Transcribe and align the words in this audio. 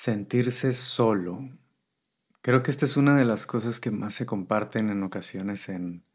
Sentirse 0.00 0.72
solo. 0.72 1.46
Creo 2.40 2.62
que 2.62 2.70
esta 2.70 2.86
es 2.86 2.96
una 2.96 3.18
de 3.18 3.26
las 3.26 3.44
cosas 3.44 3.80
que 3.80 3.90
más 3.90 4.14
se 4.14 4.24
comparten 4.24 4.88
en 4.88 5.02
ocasiones 5.02 5.68
en, 5.68 6.06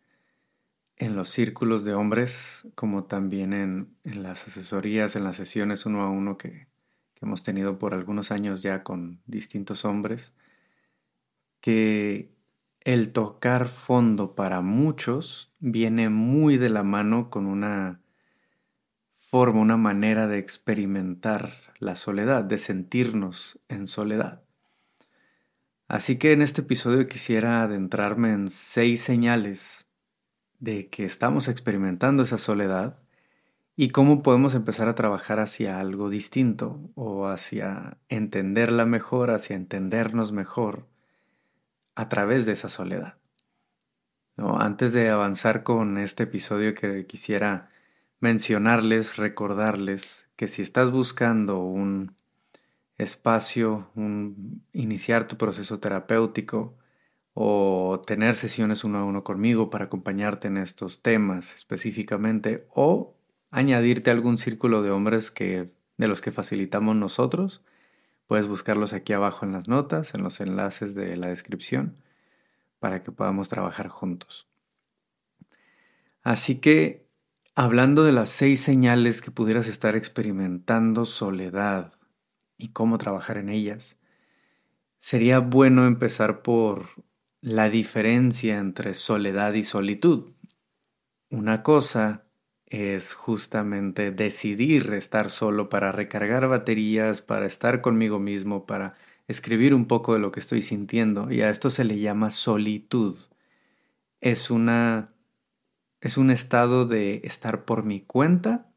en 0.97 1.15
los 1.15 1.29
círculos 1.29 1.85
de 1.85 1.93
hombres, 1.93 2.67
como 2.73 3.03
también 3.03 3.53
en, 3.53 3.95
en, 4.03 4.23
las 4.23 4.47
asesorías, 4.47 5.15
en 5.15 5.23
las 5.23 5.35
sesiones 5.35 5.85
uno 5.85 6.01
a 6.01 6.09
uno 6.09 6.35
que, 6.35 6.67
que 7.13 7.25
hemos 7.25 7.43
tenido 7.43 7.77
por 7.77 7.93
algunos 7.93 8.31
años 8.31 8.63
ya 8.63 8.81
con 8.81 9.21
distintos 9.27 9.85
hombres, 9.85 10.33
que 11.61 12.33
el 12.81 13.11
tocar 13.11 13.67
fondo 13.67 14.33
para 14.33 14.61
muchos 14.61 15.53
viene 15.59 16.09
muy 16.09 16.57
de 16.57 16.69
la 16.69 16.81
mano 16.81 17.29
con 17.29 17.45
una 17.45 18.01
forma, 19.35 19.59
una 19.59 19.75
manera 19.75 20.27
de 20.27 20.37
experimentar 20.37 21.51
la 21.79 21.95
soledad, 21.95 22.45
de 22.45 22.57
sentirnos 22.57 23.59
en 23.67 23.85
soledad. 23.85 24.43
Así 25.89 26.17
que 26.17 26.31
en 26.31 26.41
este 26.41 26.61
episodio 26.61 27.05
quisiera 27.09 27.61
adentrarme 27.61 28.31
en 28.31 28.47
seis 28.47 29.01
señales 29.01 29.89
de 30.59 30.87
que 30.87 31.03
estamos 31.03 31.49
experimentando 31.49 32.23
esa 32.23 32.37
soledad 32.37 32.97
y 33.75 33.89
cómo 33.89 34.23
podemos 34.23 34.55
empezar 34.55 34.87
a 34.87 34.95
trabajar 34.95 35.41
hacia 35.41 35.81
algo 35.81 36.09
distinto 36.09 36.89
o 36.95 37.27
hacia 37.27 37.97
entenderla 38.07 38.85
mejor, 38.85 39.31
hacia 39.31 39.57
entendernos 39.57 40.31
mejor 40.31 40.87
a 41.93 42.07
través 42.07 42.45
de 42.45 42.53
esa 42.53 42.69
soledad. 42.69 43.17
Antes 44.37 44.93
de 44.93 45.09
avanzar 45.09 45.63
con 45.63 45.97
este 45.97 46.23
episodio 46.23 46.73
que 46.73 47.05
quisiera 47.05 47.74
mencionarles, 48.25 49.17
recordarles 49.17 50.27
que 50.35 50.47
si 50.47 50.63
estás 50.63 50.89
buscando 50.89 51.59
un 51.59 52.15
espacio, 52.97 53.91
un, 53.93 54.63
iniciar 54.73 55.27
tu 55.27 55.37
proceso 55.37 55.79
terapéutico 55.79 56.75
o 57.35 58.01
tener 58.07 58.35
sesiones 58.35 58.83
uno 58.83 58.97
a 58.97 59.03
uno 59.03 59.23
conmigo 59.23 59.69
para 59.69 59.85
acompañarte 59.85 60.47
en 60.47 60.57
estos 60.57 61.03
temas 61.03 61.53
específicamente 61.53 62.65
o 62.73 63.15
añadirte 63.51 64.09
algún 64.09 64.39
círculo 64.39 64.81
de 64.81 64.89
hombres 64.89 65.29
que, 65.29 65.69
de 65.97 66.07
los 66.07 66.21
que 66.21 66.31
facilitamos 66.31 66.95
nosotros, 66.95 67.61
puedes 68.25 68.47
buscarlos 68.47 68.93
aquí 68.93 69.13
abajo 69.13 69.45
en 69.45 69.51
las 69.51 69.67
notas, 69.67 70.15
en 70.15 70.23
los 70.23 70.41
enlaces 70.41 70.95
de 70.95 71.15
la 71.15 71.27
descripción, 71.27 71.95
para 72.79 73.03
que 73.03 73.11
podamos 73.11 73.49
trabajar 73.49 73.87
juntos. 73.87 74.47
Así 76.23 76.59
que 76.59 77.04
Hablando 77.57 78.03
de 78.03 78.11
las 78.11 78.27
seis 78.27 78.59
señales 78.59 79.21
que 79.21 79.31
pudieras 79.31 79.69
estar 79.69 79.95
experimentando 79.95 81.05
soledad 81.05 81.93
y 82.57 82.73
cómo 82.73 82.97
trabajar 82.97 83.37
en 83.37 83.47
ellas, 83.47 83.97
sería 84.97 85.39
bueno 85.39 85.85
empezar 85.85 86.41
por 86.41 86.89
la 87.39 87.69
diferencia 87.69 88.57
entre 88.57 88.93
soledad 88.93 89.53
y 89.53 89.63
solitud. 89.63 90.33
Una 91.29 91.63
cosa 91.63 92.25
es 92.65 93.13
justamente 93.13 94.11
decidir 94.11 94.91
estar 94.91 95.29
solo 95.29 95.69
para 95.69 95.93
recargar 95.93 96.49
baterías, 96.49 97.21
para 97.21 97.45
estar 97.45 97.79
conmigo 97.79 98.19
mismo, 98.19 98.65
para 98.65 98.95
escribir 99.29 99.73
un 99.73 99.85
poco 99.85 100.13
de 100.13 100.19
lo 100.19 100.33
que 100.33 100.41
estoy 100.41 100.61
sintiendo, 100.61 101.31
y 101.31 101.41
a 101.41 101.49
esto 101.49 101.69
se 101.69 101.85
le 101.85 101.99
llama 101.99 102.31
solitud. 102.31 103.15
Es 104.19 104.51
una 104.51 105.14
es 106.01 106.17
un 106.17 106.31
estado 106.31 106.85
de 106.85 107.21
estar 107.23 107.65
por 107.65 107.83
mi 107.83 108.01
cuenta, 108.01 108.71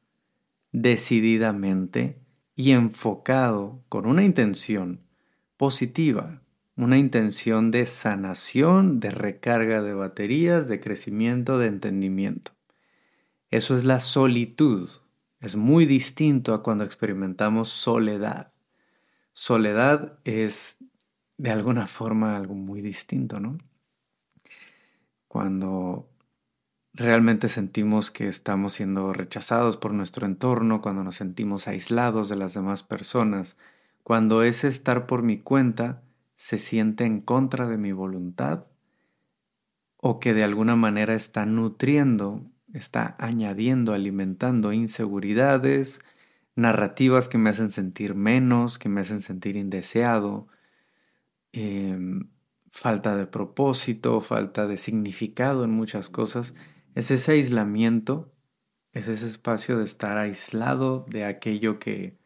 decididamente 0.72 2.20
y 2.54 2.72
enfocado 2.72 3.84
con 3.88 4.06
una 4.06 4.24
intención 4.24 5.00
positiva, 5.56 6.42
una 6.76 6.98
intención 6.98 7.70
de 7.70 7.86
sanación, 7.86 9.00
de 9.00 9.10
recarga 9.10 9.82
de 9.82 9.94
baterías, 9.94 10.68
de 10.68 10.80
crecimiento, 10.80 11.58
de 11.58 11.66
entendimiento. 11.66 12.52
Eso 13.50 13.76
es 13.76 13.84
la 13.84 14.00
solitud. 14.00 14.88
Es 15.40 15.56
muy 15.56 15.86
distinto 15.86 16.54
a 16.54 16.62
cuando 16.62 16.84
experimentamos 16.84 17.68
soledad. 17.68 18.52
Soledad 19.32 20.18
es 20.24 20.78
de 21.36 21.50
alguna 21.50 21.86
forma 21.86 22.36
algo 22.36 22.54
muy 22.54 22.80
distinto, 22.80 23.38
¿no? 23.40 23.58
Cuando 25.28 26.10
realmente 26.92 27.48
sentimos 27.48 28.10
que 28.10 28.28
estamos 28.28 28.74
siendo 28.74 29.12
rechazados 29.12 29.76
por 29.76 29.92
nuestro 29.92 30.26
entorno, 30.26 30.80
cuando 30.80 31.04
nos 31.04 31.16
sentimos 31.16 31.68
aislados 31.68 32.28
de 32.28 32.36
las 32.36 32.54
demás 32.54 32.82
personas, 32.82 33.56
cuando 34.02 34.42
ese 34.42 34.68
estar 34.68 35.06
por 35.06 35.22
mi 35.22 35.38
cuenta 35.38 36.02
se 36.36 36.58
siente 36.58 37.04
en 37.04 37.20
contra 37.20 37.66
de 37.66 37.78
mi 37.78 37.92
voluntad 37.92 38.66
o 39.96 40.20
que 40.20 40.32
de 40.32 40.44
alguna 40.44 40.76
manera 40.76 41.14
está 41.14 41.44
nutriendo, 41.44 42.42
está 42.72 43.16
añadiendo, 43.18 43.92
alimentando 43.92 44.72
inseguridades, 44.72 46.00
narrativas 46.54 47.28
que 47.28 47.38
me 47.38 47.50
hacen 47.50 47.70
sentir 47.70 48.14
menos, 48.14 48.78
que 48.78 48.88
me 48.88 49.00
hacen 49.00 49.20
sentir 49.20 49.56
indeseado, 49.56 50.48
em, 51.52 52.30
falta 52.70 53.16
de 53.16 53.26
propósito, 53.26 54.20
falta 54.20 54.66
de 54.66 54.76
significado 54.76 55.64
en 55.64 55.70
muchas 55.70 56.08
cosas 56.08 56.54
es 56.98 57.12
ese 57.12 57.30
aislamiento, 57.30 58.34
es 58.90 59.06
ese 59.06 59.28
espacio 59.28 59.78
de 59.78 59.84
estar 59.84 60.18
aislado 60.18 61.06
de 61.08 61.24
aquello 61.24 61.78
que 61.78 62.18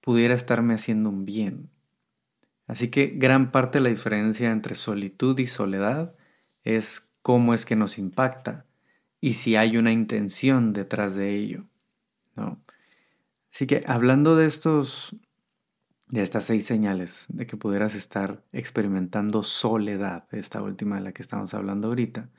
pudiera 0.00 0.32
estarme 0.32 0.74
haciendo 0.74 1.08
un 1.08 1.24
bien. 1.24 1.70
Así 2.68 2.88
que 2.88 3.08
gran 3.08 3.50
parte 3.50 3.78
de 3.78 3.82
la 3.82 3.90
diferencia 3.90 4.52
entre 4.52 4.76
solitud 4.76 5.36
y 5.40 5.48
soledad 5.48 6.14
es 6.62 7.10
cómo 7.22 7.52
es 7.52 7.66
que 7.66 7.74
nos 7.74 7.98
impacta 7.98 8.64
y 9.20 9.32
si 9.32 9.56
hay 9.56 9.76
una 9.76 9.90
intención 9.90 10.72
detrás 10.72 11.16
de 11.16 11.34
ello. 11.34 11.64
¿no? 12.36 12.62
Así 13.52 13.66
que 13.66 13.82
hablando 13.88 14.36
de 14.36 14.46
estos, 14.46 15.16
de 16.06 16.22
estas 16.22 16.44
seis 16.44 16.64
señales 16.64 17.24
de 17.26 17.44
que 17.44 17.56
pudieras 17.56 17.96
estar 17.96 18.44
experimentando 18.52 19.42
soledad, 19.42 20.28
esta 20.30 20.62
última 20.62 20.94
de 20.94 21.02
la 21.02 21.12
que 21.12 21.22
estamos 21.22 21.54
hablando 21.54 21.88
ahorita, 21.88 22.30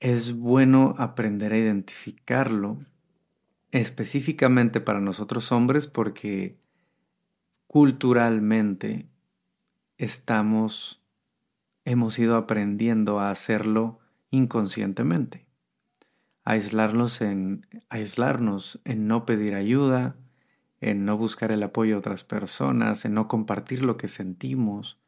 es 0.00 0.32
bueno 0.38 0.94
aprender 0.96 1.52
a 1.52 1.58
identificarlo 1.58 2.78
específicamente 3.70 4.80
para 4.80 5.00
nosotros 5.00 5.52
hombres 5.52 5.86
porque 5.86 6.58
culturalmente 7.66 9.06
estamos, 9.98 11.04
hemos 11.84 12.18
ido 12.18 12.36
aprendiendo 12.36 13.20
a 13.20 13.30
hacerlo 13.30 14.00
inconscientemente. 14.30 15.46
Aislarnos 16.44 17.20
en, 17.20 17.66
aislarnos 17.90 18.80
en 18.84 19.06
no 19.06 19.26
pedir 19.26 19.54
ayuda, 19.54 20.16
en 20.80 21.04
no 21.04 21.18
buscar 21.18 21.52
el 21.52 21.62
apoyo 21.62 21.92
de 21.92 21.98
otras 21.98 22.24
personas, 22.24 23.04
en 23.04 23.12
no 23.12 23.28
compartir 23.28 23.82
lo 23.82 23.98
que 23.98 24.08
sentimos. 24.08 24.98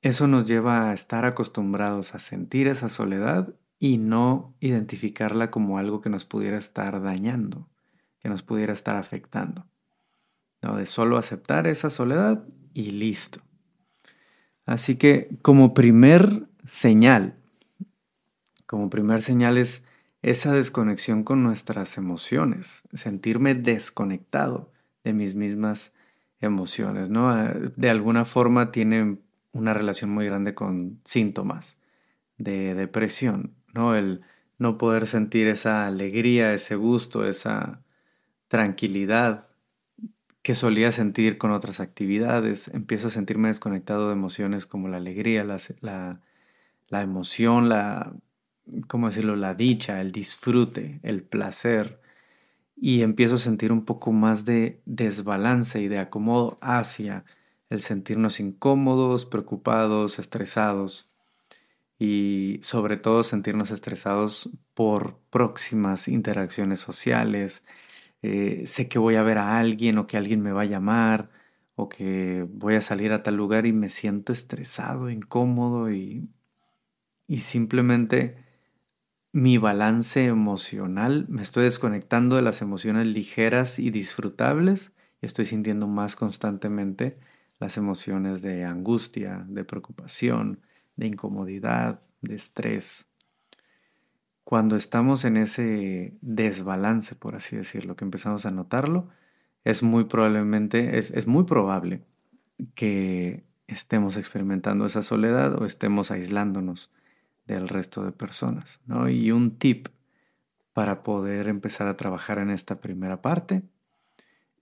Eso 0.00 0.26
nos 0.26 0.48
lleva 0.48 0.88
a 0.88 0.94
estar 0.94 1.26
acostumbrados 1.26 2.14
a 2.14 2.18
sentir 2.18 2.66
esa 2.66 2.88
soledad 2.88 3.54
y 3.84 3.98
no 3.98 4.54
identificarla 4.60 5.50
como 5.50 5.76
algo 5.76 6.00
que 6.00 6.08
nos 6.08 6.24
pudiera 6.24 6.56
estar 6.56 7.02
dañando, 7.02 7.68
que 8.18 8.30
nos 8.30 8.42
pudiera 8.42 8.72
estar 8.72 8.96
afectando. 8.96 9.66
No, 10.62 10.76
de 10.76 10.86
solo 10.86 11.18
aceptar 11.18 11.66
esa 11.66 11.90
soledad 11.90 12.48
y 12.72 12.92
listo. 12.92 13.42
Así 14.64 14.96
que 14.96 15.36
como 15.42 15.74
primer 15.74 16.48
señal, 16.64 17.36
como 18.64 18.88
primer 18.88 19.20
señal 19.20 19.58
es 19.58 19.84
esa 20.22 20.54
desconexión 20.54 21.22
con 21.22 21.42
nuestras 21.42 21.98
emociones, 21.98 22.84
sentirme 22.94 23.54
desconectado 23.54 24.72
de 25.04 25.12
mis 25.12 25.34
mismas 25.34 25.92
emociones, 26.40 27.10
¿no? 27.10 27.36
De 27.76 27.90
alguna 27.90 28.24
forma 28.24 28.72
tiene 28.72 29.18
una 29.52 29.74
relación 29.74 30.08
muy 30.08 30.24
grande 30.24 30.54
con 30.54 31.02
síntomas 31.04 31.76
de 32.38 32.74
depresión, 32.74 33.52
¿no? 33.74 33.94
El 33.94 34.22
no 34.58 34.78
poder 34.78 35.06
sentir 35.06 35.48
esa 35.48 35.86
alegría, 35.86 36.54
ese 36.54 36.76
gusto, 36.76 37.26
esa 37.26 37.82
tranquilidad 38.48 39.48
que 40.42 40.54
solía 40.54 40.92
sentir 40.92 41.38
con 41.38 41.50
otras 41.50 41.80
actividades. 41.80 42.68
Empiezo 42.68 43.08
a 43.08 43.10
sentirme 43.10 43.48
desconectado 43.48 44.08
de 44.08 44.12
emociones 44.12 44.66
como 44.66 44.88
la 44.88 44.98
alegría, 44.98 45.44
la, 45.44 45.58
la, 46.88 47.02
emoción, 47.02 47.68
la, 47.68 48.14
¿cómo 48.88 49.08
decirlo? 49.08 49.36
La 49.36 49.54
dicha, 49.54 50.00
el 50.00 50.12
disfrute, 50.12 51.00
el 51.02 51.22
placer. 51.22 52.00
Y 52.76 53.02
empiezo 53.02 53.36
a 53.36 53.38
sentir 53.38 53.72
un 53.72 53.84
poco 53.84 54.12
más 54.12 54.44
de 54.44 54.82
desbalance 54.84 55.80
y 55.80 55.88
de 55.88 55.98
acomodo 55.98 56.58
hacia 56.60 57.24
el 57.70 57.80
sentirnos 57.80 58.40
incómodos, 58.40 59.26
preocupados, 59.26 60.18
estresados 60.18 61.08
y 62.04 62.60
sobre 62.62 62.98
todo 62.98 63.24
sentirnos 63.24 63.70
estresados 63.70 64.50
por 64.74 65.18
próximas 65.30 66.06
interacciones 66.08 66.78
sociales. 66.80 67.64
Eh, 68.22 68.64
sé 68.66 68.88
que 68.88 68.98
voy 68.98 69.14
a 69.16 69.22
ver 69.22 69.38
a 69.38 69.58
alguien 69.58 69.96
o 69.96 70.06
que 70.06 70.18
alguien 70.18 70.42
me 70.42 70.52
va 70.52 70.62
a 70.62 70.66
llamar 70.66 71.30
o 71.76 71.88
que 71.88 72.46
voy 72.50 72.74
a 72.74 72.82
salir 72.82 73.12
a 73.12 73.22
tal 73.22 73.36
lugar 73.36 73.64
y 73.64 73.72
me 73.72 73.88
siento 73.88 74.34
estresado, 74.34 75.08
incómodo 75.08 75.90
y, 75.90 76.28
y 77.26 77.38
simplemente 77.38 78.36
mi 79.32 79.56
balance 79.58 80.26
emocional, 80.26 81.26
me 81.28 81.42
estoy 81.42 81.64
desconectando 81.64 82.36
de 82.36 82.42
las 82.42 82.60
emociones 82.62 83.06
ligeras 83.06 83.78
y 83.78 83.90
disfrutables 83.90 84.92
y 85.22 85.26
estoy 85.26 85.46
sintiendo 85.46 85.88
más 85.88 86.16
constantemente 86.16 87.18
las 87.58 87.78
emociones 87.78 88.42
de 88.42 88.64
angustia, 88.64 89.46
de 89.48 89.64
preocupación, 89.64 90.60
de 90.96 91.06
incomodidad, 91.06 92.00
de 92.20 92.34
estrés. 92.34 93.08
Cuando 94.44 94.76
estamos 94.76 95.24
en 95.24 95.36
ese 95.36 96.16
desbalance, 96.20 97.14
por 97.14 97.34
así 97.34 97.56
decirlo, 97.56 97.96
que 97.96 98.04
empezamos 98.04 98.46
a 98.46 98.50
notarlo, 98.50 99.08
es 99.64 99.82
muy 99.82 100.04
probablemente, 100.04 100.98
es, 100.98 101.26
muy 101.26 101.44
probable 101.44 102.02
que 102.74 103.44
estemos 103.66 104.16
experimentando 104.16 104.84
esa 104.84 105.02
soledad 105.02 105.60
o 105.60 105.64
estemos 105.64 106.10
aislándonos 106.10 106.90
del 107.46 107.68
resto 107.68 108.04
de 108.04 108.12
personas. 108.12 108.80
¿no? 108.86 109.08
Y 109.08 109.32
un 109.32 109.58
tip 109.58 109.88
para 110.74 111.02
poder 111.02 111.48
empezar 111.48 111.88
a 111.88 111.96
trabajar 111.96 112.38
en 112.38 112.50
esta 112.50 112.80
primera 112.80 113.22
parte 113.22 113.62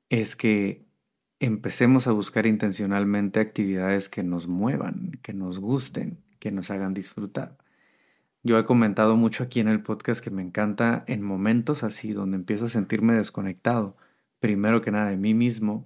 es 0.09 0.37
que 0.37 0.87
empecemos 1.43 2.07
a 2.07 2.13
buscar 2.13 2.47
intencionalmente 2.47 3.41
actividades 3.41 4.09
que 4.09 4.23
nos 4.23 4.47
muevan, 4.47 5.19
que 5.23 5.33
nos 5.33 5.59
gusten, 5.59 6.23
que 6.39 6.53
nos 6.53 6.71
hagan 6.71 6.95
disfrutar. 6.95 7.59
Yo 8.45 8.59
he 8.59 8.65
comentado 8.65 9.17
mucho 9.17 9.43
aquí 9.43 9.59
en 9.59 9.67
el 9.67 9.83
podcast 9.83 10.23
que 10.23 10.31
me 10.31 10.43
encanta 10.43 11.03
en 11.09 11.21
momentos 11.21 11.83
así 11.83 12.13
donde 12.13 12.37
empiezo 12.37 12.67
a 12.67 12.69
sentirme 12.69 13.15
desconectado, 13.15 13.97
primero 14.39 14.83
que 14.83 14.93
nada 14.93 15.11
de 15.11 15.17
mí 15.17 15.35
mismo, 15.35 15.85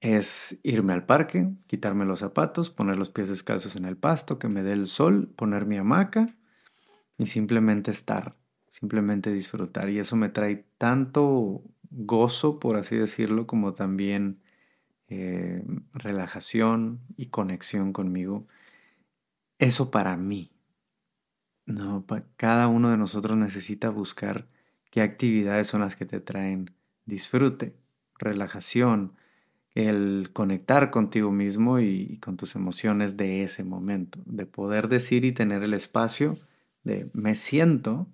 es 0.00 0.60
irme 0.62 0.92
al 0.92 1.06
parque, 1.06 1.48
quitarme 1.66 2.04
los 2.04 2.20
zapatos, 2.20 2.68
poner 2.68 2.98
los 2.98 3.08
pies 3.08 3.30
descalzos 3.30 3.76
en 3.76 3.86
el 3.86 3.96
pasto, 3.96 4.38
que 4.38 4.48
me 4.48 4.62
dé 4.62 4.74
el 4.74 4.86
sol, 4.86 5.32
poner 5.36 5.64
mi 5.64 5.78
hamaca 5.78 6.36
y 7.16 7.26
simplemente 7.26 7.90
estar, 7.90 8.36
simplemente 8.70 9.32
disfrutar. 9.32 9.88
Y 9.88 9.98
eso 9.98 10.16
me 10.16 10.28
trae 10.28 10.66
tanto 10.76 11.62
gozo, 11.90 12.58
por 12.58 12.76
así 12.76 12.96
decirlo, 12.96 13.46
como 13.46 13.72
también 13.72 14.40
eh, 15.08 15.64
relajación 15.92 17.00
y 17.16 17.26
conexión 17.26 17.92
conmigo. 17.92 18.46
Eso 19.58 19.90
para 19.90 20.16
mí. 20.16 20.52
No, 21.66 22.04
cada 22.36 22.68
uno 22.68 22.90
de 22.90 22.96
nosotros 22.96 23.36
necesita 23.36 23.90
buscar 23.90 24.48
qué 24.90 25.02
actividades 25.02 25.66
son 25.66 25.80
las 25.80 25.96
que 25.96 26.06
te 26.06 26.20
traen 26.20 26.70
disfrute, 27.06 27.76
relajación, 28.18 29.14
el 29.74 30.30
conectar 30.32 30.90
contigo 30.90 31.30
mismo 31.30 31.80
y 31.80 32.18
con 32.18 32.36
tus 32.36 32.54
emociones 32.54 33.16
de 33.16 33.42
ese 33.42 33.62
momento, 33.62 34.20
de 34.24 34.46
poder 34.46 34.88
decir 34.88 35.24
y 35.24 35.32
tener 35.32 35.62
el 35.62 35.74
espacio 35.74 36.36
de 36.82 37.10
me 37.12 37.34
siento 37.34 38.08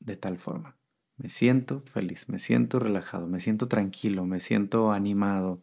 de 0.00 0.16
tal 0.16 0.38
forma. 0.38 0.75
Me 1.16 1.30
siento 1.30 1.82
feliz, 1.86 2.28
me 2.28 2.38
siento 2.38 2.78
relajado, 2.78 3.26
me 3.26 3.40
siento 3.40 3.68
tranquilo, 3.68 4.26
me 4.26 4.40
siento 4.40 4.92
animado. 4.92 5.62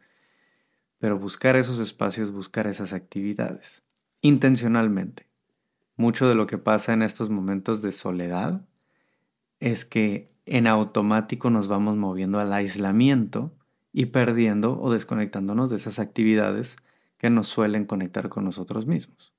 Pero 0.98 1.20
buscar 1.20 1.56
esos 1.56 1.80
espacios, 1.80 2.32
buscar 2.32 2.66
esas 2.68 2.94
actividades, 2.94 3.84
intencionalmente. 4.22 5.28
Mucho 5.96 6.28
de 6.28 6.36
lo 6.36 6.48
que 6.48 6.58
pasa 6.58 6.94
en 6.94 7.04
estos 7.04 7.30
momentos 7.30 7.82
de 7.82 7.92
soledad 7.92 8.66
es 9.60 9.86
que 9.86 10.34
en 10.46 10.68
automático 10.68 11.50
nos 11.50 11.68
vamos 11.68 11.98
moviendo 11.98 12.40
al 12.40 12.52
aislamiento 12.52 13.56
y 13.92 14.08
perdiendo 14.08 14.82
o 14.82 14.92
desconectándonos 14.92 15.70
de 15.70 15.78
esas 15.78 16.00
actividades 16.00 16.78
que 17.18 17.30
nos 17.30 17.48
suelen 17.48 17.86
conectar 17.86 18.28
con 18.28 18.44
nosotros 18.44 18.88
mismos. 18.88 19.34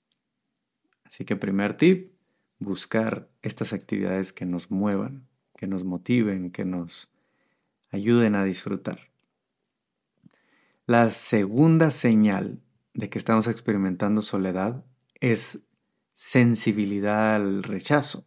Así 1.04 1.24
que 1.24 1.36
primer 1.36 1.76
tip, 1.76 2.12
buscar 2.58 3.28
estas 3.42 3.72
actividades 3.72 4.32
que 4.32 4.46
nos 4.46 4.70
muevan, 4.70 5.26
que 5.64 5.70
nos 5.70 5.84
motiven, 5.84 6.50
que 6.50 6.66
nos 6.66 7.08
ayuden 7.90 8.34
a 8.34 8.44
disfrutar. 8.44 9.08
La 10.84 11.08
segunda 11.08 11.90
señal 11.90 12.60
de 12.92 13.08
que 13.08 13.16
estamos 13.16 13.48
experimentando 13.48 14.20
soledad 14.20 14.84
es 15.20 15.60
sensibilidad 16.12 17.36
al 17.36 17.62
rechazo. 17.62 18.26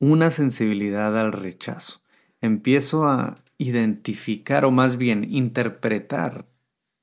Una 0.00 0.32
sensibilidad 0.32 1.16
al 1.16 1.32
rechazo. 1.32 2.02
Empiezo 2.40 3.06
a 3.06 3.36
identificar 3.56 4.64
o 4.64 4.72
más 4.72 4.96
bien 4.96 5.32
interpretar 5.32 6.48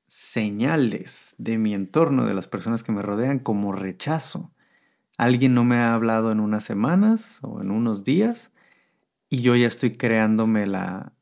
señales 0.06 1.34
de 1.38 1.56
mi 1.56 1.72
entorno, 1.72 2.26
de 2.26 2.34
las 2.34 2.46
personas 2.46 2.84
que 2.84 2.92
me 2.92 3.00
rodean, 3.00 3.38
como 3.38 3.72
rechazo. 3.72 4.52
Alguien 5.16 5.54
no 5.54 5.64
me 5.64 5.76
ha 5.76 5.94
hablado 5.94 6.30
en 6.30 6.40
unas 6.40 6.64
semanas 6.64 7.38
o 7.40 7.62
en 7.62 7.70
unos 7.70 8.04
días 8.04 8.50
y 9.34 9.42
yo 9.42 9.56
ya 9.56 9.66
estoy 9.66 9.90
creándome 9.92 10.64
la, 10.66 11.12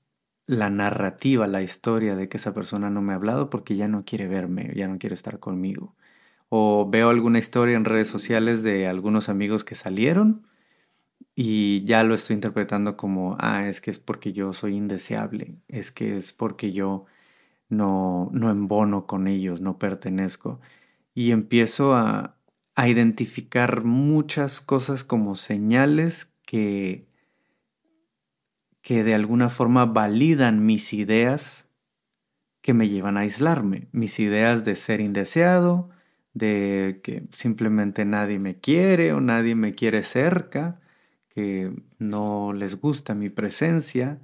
la 0.46 0.68
narrativa, 0.70 1.46
la 1.46 1.62
historia 1.62 2.14
de 2.14 2.28
que 2.28 2.36
esa 2.36 2.52
persona 2.54 2.90
no 2.90 3.00
me 3.00 3.14
ha 3.14 3.16
hablado 3.16 3.48
porque 3.50 3.74
ya 3.76 3.88
no 3.88 4.04
quiere 4.04 4.28
verme, 4.28 4.72
ya 4.76 4.86
no 4.88 4.98
quiere 4.98 5.14
estar 5.14 5.40
conmigo. 5.40 5.96
O 6.50 6.88
veo 6.90 7.10
alguna 7.10 7.38
historia 7.38 7.76
en 7.76 7.86
redes 7.86 8.08
sociales 8.08 8.62
de 8.62 8.86
algunos 8.86 9.30
amigos 9.30 9.64
que 9.64 9.74
salieron 9.76 10.46
y 11.34 11.84
ya 11.86 12.04
lo 12.04 12.14
estoy 12.14 12.34
interpretando 12.34 12.96
como, 12.98 13.36
ah, 13.40 13.68
es 13.68 13.80
que 13.80 13.90
es 13.90 13.98
porque 13.98 14.32
yo 14.34 14.52
soy 14.52 14.76
indeseable, 14.76 15.56
es 15.68 15.90
que 15.92 16.16
es 16.18 16.32
porque 16.34 16.72
yo 16.72 17.06
no, 17.70 18.30
no 18.32 18.50
embono 18.50 19.06
con 19.06 19.28
ellos, 19.28 19.62
no 19.62 19.78
pertenezco. 19.78 20.60
Y 21.14 21.32
empiezo 21.32 21.94
a, 21.96 22.36
a 22.74 22.88
identificar 22.88 23.84
muchas 23.84 24.60
cosas 24.60 25.04
como 25.04 25.36
señales 25.36 26.32
que 26.46 27.11
que 28.82 29.04
de 29.04 29.14
alguna 29.14 29.48
forma 29.48 29.86
validan 29.86 30.66
mis 30.66 30.92
ideas 30.92 31.68
que 32.60 32.74
me 32.74 32.88
llevan 32.88 33.16
a 33.16 33.20
aislarme, 33.20 33.88
mis 33.92 34.18
ideas 34.18 34.64
de 34.64 34.74
ser 34.76 35.00
indeseado, 35.00 35.90
de 36.34 37.00
que 37.02 37.24
simplemente 37.32 38.04
nadie 38.04 38.38
me 38.38 38.58
quiere 38.58 39.12
o 39.12 39.20
nadie 39.20 39.54
me 39.54 39.72
quiere 39.72 40.02
cerca, 40.02 40.80
que 41.28 41.72
no 41.98 42.52
les 42.52 42.80
gusta 42.80 43.14
mi 43.14 43.30
presencia. 43.30 44.20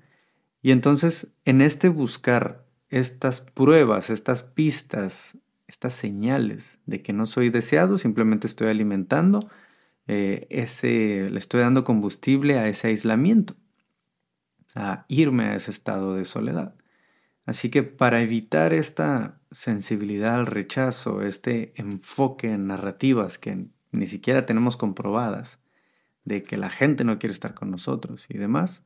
Y 0.63 0.73
entonces 0.73 1.33
en 1.45 1.61
este 1.61 1.89
buscar 1.89 2.65
estas 2.91 3.41
pruebas, 3.41 4.11
estas 4.11 4.43
pistas, 4.43 5.39
estas 5.67 5.95
señales 5.95 6.81
de 6.87 7.03
que 7.03 7.13
no 7.13 7.27
soy 7.27 7.51
deseado, 7.51 7.99
simplemente 7.99 8.47
estoy 8.47 8.69
alimentando 8.69 9.41
eh, 10.07 10.47
ese, 10.51 11.29
le 11.31 11.39
estoy 11.39 11.61
dando 11.61 11.85
combustible 11.85 12.59
a 12.59 12.69
ese 12.69 12.89
aislamiento 12.89 13.55
a 14.79 15.05
irme 15.09 15.45
a 15.45 15.57
ese 15.57 15.73
estado 15.73 16.15
de 16.15 16.25
soledad. 16.25 16.75
Así 17.45 17.69
que 17.69 17.83
para 17.83 18.21
evitar 18.21 18.73
esta 18.73 19.41
sensibilidad 19.51 20.35
al 20.35 20.47
rechazo, 20.47 21.23
este 21.23 21.73
enfoque 21.77 22.53
en 22.53 22.69
narrativas 22.69 23.39
que 23.39 23.67
ni 23.91 24.07
siquiera 24.07 24.47
tenemos 24.47 24.77
comprobadas, 24.77 25.59
de 26.25 26.45
que 26.45 26.57
la 26.57 26.71
gente 26.71 27.05
no 27.05 27.19
quiere 27.19 27.33
estar 27.33 27.55
con 27.55 27.71
nosotros 27.71 28.27
y 28.29 28.39
demás, 28.39 28.85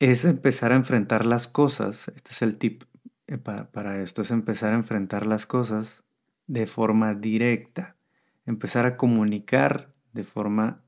es 0.00 0.24
empezar 0.24 0.72
a 0.72 0.76
enfrentar 0.76 1.24
las 1.24 1.46
cosas, 1.46 2.08
este 2.08 2.30
es 2.32 2.42
el 2.42 2.56
tip 2.56 2.82
eh, 3.28 3.38
para, 3.38 3.70
para 3.70 4.02
esto, 4.02 4.22
es 4.22 4.32
empezar 4.32 4.72
a 4.72 4.76
enfrentar 4.76 5.24
las 5.24 5.46
cosas 5.46 6.04
de 6.48 6.66
forma 6.66 7.14
directa, 7.14 7.94
empezar 8.44 8.86
a 8.86 8.96
comunicar 8.96 9.94
de 10.12 10.24
forma 10.24 10.82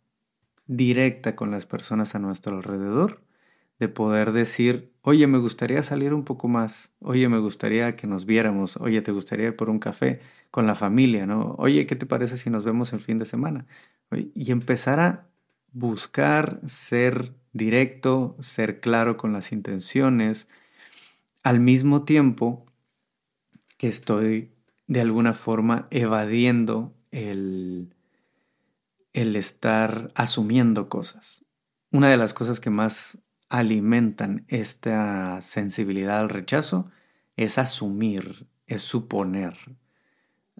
directa 0.66 1.36
con 1.36 1.52
las 1.52 1.66
personas 1.66 2.16
a 2.16 2.18
nuestro 2.18 2.56
alrededor 2.56 3.25
de 3.78 3.88
poder 3.88 4.32
decir, 4.32 4.92
oye, 5.02 5.26
me 5.26 5.38
gustaría 5.38 5.82
salir 5.82 6.14
un 6.14 6.24
poco 6.24 6.48
más, 6.48 6.92
oye, 7.00 7.28
me 7.28 7.38
gustaría 7.38 7.94
que 7.94 8.06
nos 8.06 8.24
viéramos, 8.24 8.76
oye, 8.78 9.02
te 9.02 9.12
gustaría 9.12 9.48
ir 9.48 9.56
por 9.56 9.68
un 9.68 9.78
café 9.78 10.20
con 10.50 10.66
la 10.66 10.74
familia, 10.74 11.26
¿no? 11.26 11.54
Oye, 11.58 11.86
¿qué 11.86 11.96
te 11.96 12.06
parece 12.06 12.36
si 12.36 12.50
nos 12.50 12.64
vemos 12.64 12.92
el 12.92 13.00
fin 13.00 13.18
de 13.18 13.26
semana? 13.26 13.66
Y 14.34 14.50
empezar 14.50 15.00
a 15.00 15.26
buscar 15.72 16.60
ser 16.64 17.34
directo, 17.52 18.36
ser 18.40 18.80
claro 18.80 19.16
con 19.16 19.32
las 19.32 19.52
intenciones, 19.52 20.48
al 21.42 21.60
mismo 21.60 22.04
tiempo 22.04 22.64
que 23.76 23.88
estoy 23.88 24.52
de 24.86 25.00
alguna 25.00 25.32
forma 25.32 25.86
evadiendo 25.90 26.94
el, 27.10 27.94
el 29.12 29.36
estar 29.36 30.10
asumiendo 30.14 30.88
cosas. 30.88 31.44
Una 31.92 32.08
de 32.08 32.16
las 32.16 32.34
cosas 32.34 32.60
que 32.60 32.70
más 32.70 33.18
alimentan 33.58 34.44
esta 34.48 35.40
sensibilidad 35.42 36.20
al 36.20 36.28
rechazo 36.28 36.90
es 37.36 37.58
asumir, 37.58 38.48
es 38.66 38.82
suponer. 38.82 39.56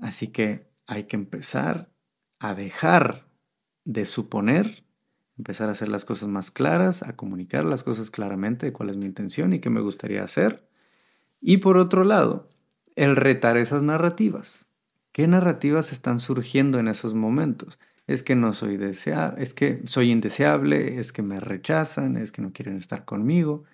Así 0.01 0.29
que 0.29 0.69
hay 0.87 1.05
que 1.05 1.17
empezar 1.17 1.91
a 2.39 2.55
dejar 2.55 3.29
de 3.85 4.07
suponer, 4.07 4.85
empezar 5.39 5.69
a 5.69 5.73
hacer 5.73 5.89
las 5.89 6.05
cosas 6.05 6.29
más 6.29 6.51
claras, 6.51 7.03
a 7.03 7.17
comunicar 7.17 7.65
las 7.65 7.85
cosas 7.85 8.11
claramente, 8.11 8.73
cuál 8.73 8.91
es 8.91 8.97
mi 8.97 9.07
intención 9.07 9.53
y 9.53 9.61
qué 9.61 9.71
me 9.71 9.81
gustaría 9.81 10.23
hacer, 10.25 10.67
Y 11.41 11.59
por 11.59 11.79
otro 11.79 12.05
lado, 12.05 12.53
el 12.97 13.17
retar 13.17 13.57
esas 13.59 13.83
narrativas. 13.83 14.73
¿Qué 15.13 15.29
narrativas 15.29 15.93
están 15.93 16.21
surgiendo 16.21 16.79
en 16.81 16.89
esos 16.89 17.15
momentos? 17.15 17.79
Es 18.07 18.23
que 18.23 18.37
no 18.37 18.53
soy 18.53 18.77
deseable, 18.77 19.43
es 19.43 19.55
que 19.55 19.83
soy 19.87 20.13
indeseable, 20.13 20.99
es 20.99 21.13
que 21.13 21.23
me 21.23 21.41
rechazan, 21.41 22.17
es 22.17 22.33
que 22.33 22.43
no 22.43 22.53
quieren 22.53 22.77
estar 22.77 23.05
conmigo. 23.05 23.65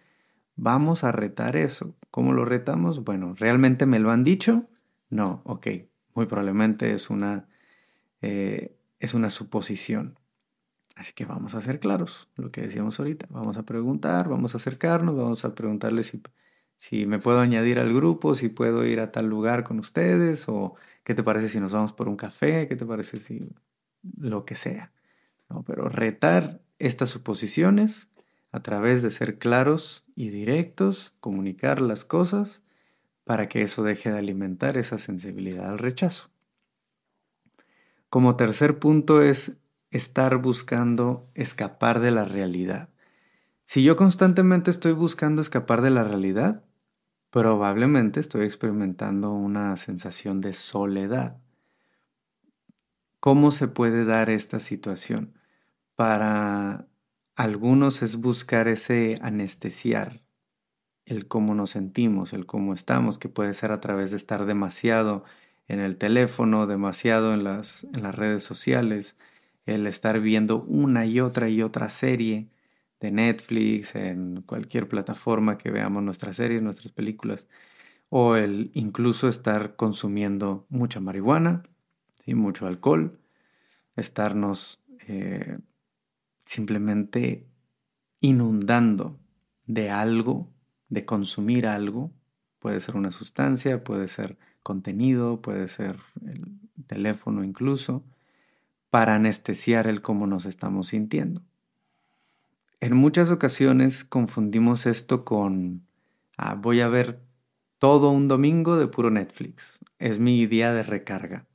Vamos 0.56 1.04
a 1.04 1.12
retar 1.12 1.56
eso. 1.56 1.94
¿Cómo 2.10 2.32
lo 2.32 2.44
retamos? 2.44 3.04
Bueno, 3.04 3.34
¿realmente 3.38 3.86
me 3.86 3.98
lo 3.98 4.10
han 4.10 4.24
dicho? 4.24 4.68
No, 5.10 5.42
ok. 5.44 5.68
Muy 6.14 6.26
probablemente 6.26 6.94
es 6.94 7.10
una, 7.10 7.48
eh, 8.22 8.76
es 9.00 9.14
una 9.14 9.30
suposición. 9.30 10.18
Así 10.96 11.12
que 11.14 11.24
vamos 11.24 11.54
a 11.54 11.60
ser 11.60 11.80
claros, 11.80 12.28
lo 12.36 12.50
que 12.50 12.62
decíamos 12.62 12.98
ahorita. 13.00 13.26
Vamos 13.30 13.56
a 13.56 13.64
preguntar, 13.64 14.28
vamos 14.28 14.54
a 14.54 14.58
acercarnos, 14.58 15.16
vamos 15.16 15.44
a 15.44 15.54
preguntarle 15.54 16.02
si, 16.04 16.22
si 16.76 17.06
me 17.06 17.18
puedo 17.18 17.40
añadir 17.40 17.78
al 17.78 17.92
grupo, 17.94 18.34
si 18.34 18.48
puedo 18.48 18.84
ir 18.86 19.00
a 19.00 19.10
tal 19.12 19.26
lugar 19.26 19.64
con 19.64 19.78
ustedes, 19.78 20.48
o 20.48 20.76
qué 21.04 21.14
te 21.14 21.22
parece 21.22 21.48
si 21.48 21.60
nos 21.60 21.72
vamos 21.72 21.92
por 21.92 22.08
un 22.08 22.16
café, 22.16 22.68
qué 22.68 22.76
te 22.76 22.86
parece 22.86 23.20
si 23.20 23.40
lo 24.02 24.44
que 24.44 24.54
sea. 24.54 24.92
¿no? 25.48 25.62
Pero 25.64 25.88
retar 25.88 26.60
estas 26.78 27.10
suposiciones 27.10 28.08
a 28.50 28.60
través 28.60 29.02
de 29.02 29.10
ser 29.10 29.38
claros 29.38 30.04
y 30.14 30.28
directos, 30.28 31.14
comunicar 31.20 31.80
las 31.80 32.04
cosas 32.04 32.62
para 33.24 33.48
que 33.48 33.62
eso 33.62 33.82
deje 33.82 34.10
de 34.10 34.18
alimentar 34.18 34.76
esa 34.76 34.98
sensibilidad 34.98 35.68
al 35.68 35.78
rechazo. 35.78 36.30
Como 38.08 38.36
tercer 38.36 38.78
punto 38.78 39.22
es 39.22 39.58
estar 39.90 40.36
buscando 40.38 41.30
escapar 41.34 42.00
de 42.00 42.10
la 42.10 42.24
realidad. 42.24 42.90
Si 43.64 43.82
yo 43.82 43.96
constantemente 43.96 44.70
estoy 44.70 44.92
buscando 44.92 45.40
escapar 45.40 45.80
de 45.80 45.90
la 45.90 46.04
realidad, 46.04 46.64
probablemente 47.30 48.20
estoy 48.20 48.44
experimentando 48.44 49.32
una 49.32 49.76
sensación 49.76 50.40
de 50.40 50.52
soledad. 50.52 51.38
¿Cómo 53.22 53.52
se 53.52 53.68
puede 53.68 54.04
dar 54.04 54.30
esta 54.30 54.58
situación? 54.58 55.38
Para 55.94 56.88
algunos 57.36 58.02
es 58.02 58.16
buscar 58.16 58.66
ese 58.66 59.14
anestesiar, 59.22 60.24
el 61.06 61.28
cómo 61.28 61.54
nos 61.54 61.70
sentimos, 61.70 62.32
el 62.32 62.46
cómo 62.46 62.74
estamos, 62.74 63.18
que 63.18 63.28
puede 63.28 63.54
ser 63.54 63.70
a 63.70 63.80
través 63.80 64.10
de 64.10 64.16
estar 64.16 64.44
demasiado 64.44 65.22
en 65.68 65.78
el 65.78 65.98
teléfono, 65.98 66.66
demasiado 66.66 67.32
en 67.32 67.44
las, 67.44 67.84
en 67.94 68.02
las 68.02 68.16
redes 68.16 68.42
sociales, 68.42 69.16
el 69.66 69.86
estar 69.86 70.18
viendo 70.20 70.64
una 70.64 71.06
y 71.06 71.20
otra 71.20 71.48
y 71.48 71.62
otra 71.62 71.90
serie 71.90 72.50
de 72.98 73.12
Netflix, 73.12 73.94
en 73.94 74.42
cualquier 74.42 74.88
plataforma 74.88 75.58
que 75.58 75.70
veamos 75.70 76.02
nuestras 76.02 76.34
series, 76.36 76.60
nuestras 76.60 76.90
películas, 76.90 77.48
o 78.08 78.36
el 78.36 78.72
incluso 78.74 79.28
estar 79.28 79.76
consumiendo 79.76 80.66
mucha 80.70 81.00
marihuana, 81.00 81.62
y 82.24 82.34
mucho 82.34 82.66
alcohol, 82.66 83.18
estarnos 83.96 84.82
eh, 85.06 85.58
simplemente 86.44 87.46
inundando 88.20 89.18
de 89.66 89.90
algo, 89.90 90.48
de 90.88 91.04
consumir 91.04 91.66
algo, 91.66 92.12
puede 92.58 92.80
ser 92.80 92.96
una 92.96 93.10
sustancia, 93.10 93.82
puede 93.82 94.08
ser 94.08 94.38
contenido, 94.62 95.42
puede 95.42 95.68
ser 95.68 95.96
el 96.24 96.60
teléfono 96.86 97.42
incluso, 97.42 98.04
para 98.90 99.14
anestesiar 99.14 99.86
el 99.86 100.02
cómo 100.02 100.26
nos 100.26 100.46
estamos 100.46 100.88
sintiendo. 100.88 101.42
En 102.80 102.96
muchas 102.96 103.30
ocasiones 103.30 104.04
confundimos 104.04 104.86
esto 104.86 105.24
con, 105.24 105.86
ah, 106.36 106.54
voy 106.54 106.80
a 106.80 106.88
ver 106.88 107.20
todo 107.78 108.10
un 108.10 108.28
domingo 108.28 108.76
de 108.76 108.86
puro 108.86 109.10
Netflix, 109.10 109.80
es 109.98 110.18
mi 110.18 110.46
día 110.46 110.72
de 110.72 110.82
recarga. 110.82 111.46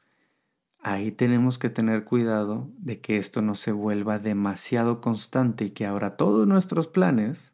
Ahí 0.80 1.12
tenemos 1.12 1.58
que 1.58 1.70
tener 1.70 2.04
cuidado 2.04 2.70
de 2.78 3.02
que 3.02 3.18
esto 3.18 3.42
no 3.42 3.56
se 3.56 3.72
vuelva 3.72 4.20
demasiado 4.20 5.02
constante 5.02 5.66
y 5.66 5.70
que 5.72 5.86
ahora 5.86 6.16
todos 6.16 6.48
nuestros 6.48 6.88
planes 6.88 7.54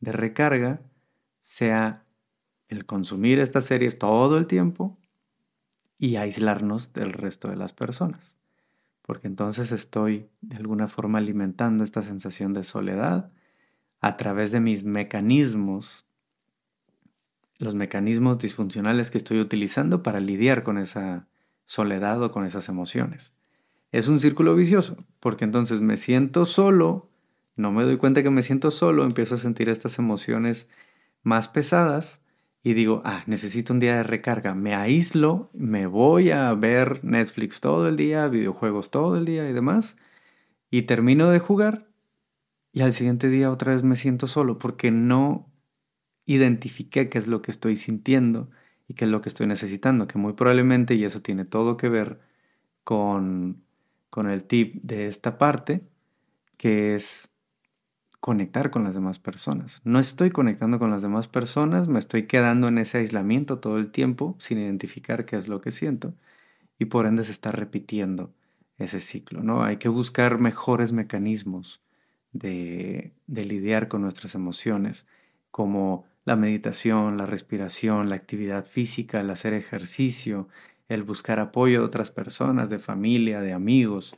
de 0.00 0.12
recarga 0.12 0.82
sea 1.40 2.04
el 2.68 2.86
consumir 2.86 3.38
estas 3.38 3.64
series 3.64 3.98
todo 3.98 4.38
el 4.38 4.46
tiempo 4.46 4.98
y 5.98 6.16
aislarnos 6.16 6.92
del 6.92 7.12
resto 7.12 7.48
de 7.48 7.56
las 7.56 7.72
personas. 7.72 8.36
Porque 9.02 9.26
entonces 9.26 9.72
estoy 9.72 10.28
de 10.40 10.56
alguna 10.56 10.86
forma 10.86 11.18
alimentando 11.18 11.82
esta 11.82 12.02
sensación 12.02 12.52
de 12.52 12.62
soledad 12.62 13.32
a 14.00 14.16
través 14.16 14.52
de 14.52 14.60
mis 14.60 14.84
mecanismos, 14.84 16.06
los 17.58 17.74
mecanismos 17.74 18.38
disfuncionales 18.38 19.10
que 19.10 19.18
estoy 19.18 19.40
utilizando 19.40 20.02
para 20.02 20.20
lidiar 20.20 20.62
con 20.62 20.78
esa 20.78 21.26
soledad 21.70 22.20
o 22.20 22.32
con 22.32 22.44
esas 22.44 22.68
emociones. 22.68 23.32
Es 23.92 24.08
un 24.08 24.18
círculo 24.18 24.56
vicioso, 24.56 24.96
porque 25.20 25.44
entonces 25.44 25.80
me 25.80 25.98
siento 25.98 26.44
solo, 26.44 27.12
no 27.54 27.70
me 27.70 27.84
doy 27.84 27.96
cuenta 27.96 28.24
que 28.24 28.30
me 28.30 28.42
siento 28.42 28.72
solo, 28.72 29.04
empiezo 29.04 29.36
a 29.36 29.38
sentir 29.38 29.68
estas 29.68 30.00
emociones 30.00 30.68
más 31.22 31.46
pesadas 31.46 32.24
y 32.64 32.74
digo, 32.74 33.02
ah, 33.04 33.22
necesito 33.28 33.72
un 33.72 33.78
día 33.78 33.94
de 33.94 34.02
recarga, 34.02 34.56
me 34.56 34.74
aíslo, 34.74 35.48
me 35.54 35.86
voy 35.86 36.32
a 36.32 36.52
ver 36.54 37.04
Netflix 37.04 37.60
todo 37.60 37.86
el 37.86 37.94
día, 37.94 38.26
videojuegos 38.26 38.90
todo 38.90 39.16
el 39.16 39.24
día 39.24 39.48
y 39.48 39.52
demás, 39.52 39.96
y 40.72 40.82
termino 40.82 41.30
de 41.30 41.38
jugar 41.38 41.86
y 42.72 42.80
al 42.80 42.92
siguiente 42.92 43.28
día 43.28 43.48
otra 43.48 43.74
vez 43.74 43.84
me 43.84 43.94
siento 43.94 44.26
solo 44.26 44.58
porque 44.58 44.90
no 44.90 45.48
identifiqué 46.26 47.08
qué 47.08 47.18
es 47.18 47.28
lo 47.28 47.42
que 47.42 47.52
estoy 47.52 47.76
sintiendo 47.76 48.50
y 48.90 48.94
qué 48.94 49.04
es 49.04 49.10
lo 49.12 49.20
que 49.20 49.28
estoy 49.28 49.46
necesitando, 49.46 50.08
que 50.08 50.18
muy 50.18 50.32
probablemente, 50.32 50.96
y 50.96 51.04
eso 51.04 51.22
tiene 51.22 51.44
todo 51.44 51.76
que 51.76 51.88
ver 51.88 52.18
con, 52.82 53.62
con 54.10 54.28
el 54.28 54.42
tip 54.42 54.82
de 54.82 55.06
esta 55.06 55.38
parte, 55.38 55.82
que 56.56 56.96
es 56.96 57.30
conectar 58.18 58.72
con 58.72 58.82
las 58.82 58.94
demás 58.94 59.20
personas. 59.20 59.80
No 59.84 60.00
estoy 60.00 60.30
conectando 60.30 60.80
con 60.80 60.90
las 60.90 61.02
demás 61.02 61.28
personas, 61.28 61.86
me 61.86 62.00
estoy 62.00 62.24
quedando 62.24 62.66
en 62.66 62.78
ese 62.78 62.98
aislamiento 62.98 63.60
todo 63.60 63.78
el 63.78 63.92
tiempo 63.92 64.34
sin 64.40 64.58
identificar 64.58 65.24
qué 65.24 65.36
es 65.36 65.46
lo 65.46 65.60
que 65.60 65.70
siento 65.70 66.12
y 66.76 66.86
por 66.86 67.06
ende 67.06 67.22
se 67.22 67.30
está 67.30 67.52
repitiendo 67.52 68.34
ese 68.76 68.98
ciclo, 68.98 69.44
¿no? 69.44 69.62
Hay 69.62 69.76
que 69.76 69.88
buscar 69.88 70.40
mejores 70.40 70.92
mecanismos 70.92 71.80
de, 72.32 73.14
de 73.28 73.44
lidiar 73.44 73.86
con 73.86 74.02
nuestras 74.02 74.34
emociones, 74.34 75.06
como 75.52 76.09
la 76.24 76.36
meditación, 76.36 77.16
la 77.16 77.26
respiración, 77.26 78.08
la 78.08 78.16
actividad 78.16 78.64
física, 78.64 79.20
el 79.20 79.30
hacer 79.30 79.54
ejercicio, 79.54 80.48
el 80.88 81.02
buscar 81.02 81.40
apoyo 81.40 81.80
de 81.80 81.86
otras 81.86 82.10
personas, 82.10 82.70
de 82.70 82.78
familia, 82.78 83.40
de 83.40 83.52
amigos, 83.52 84.16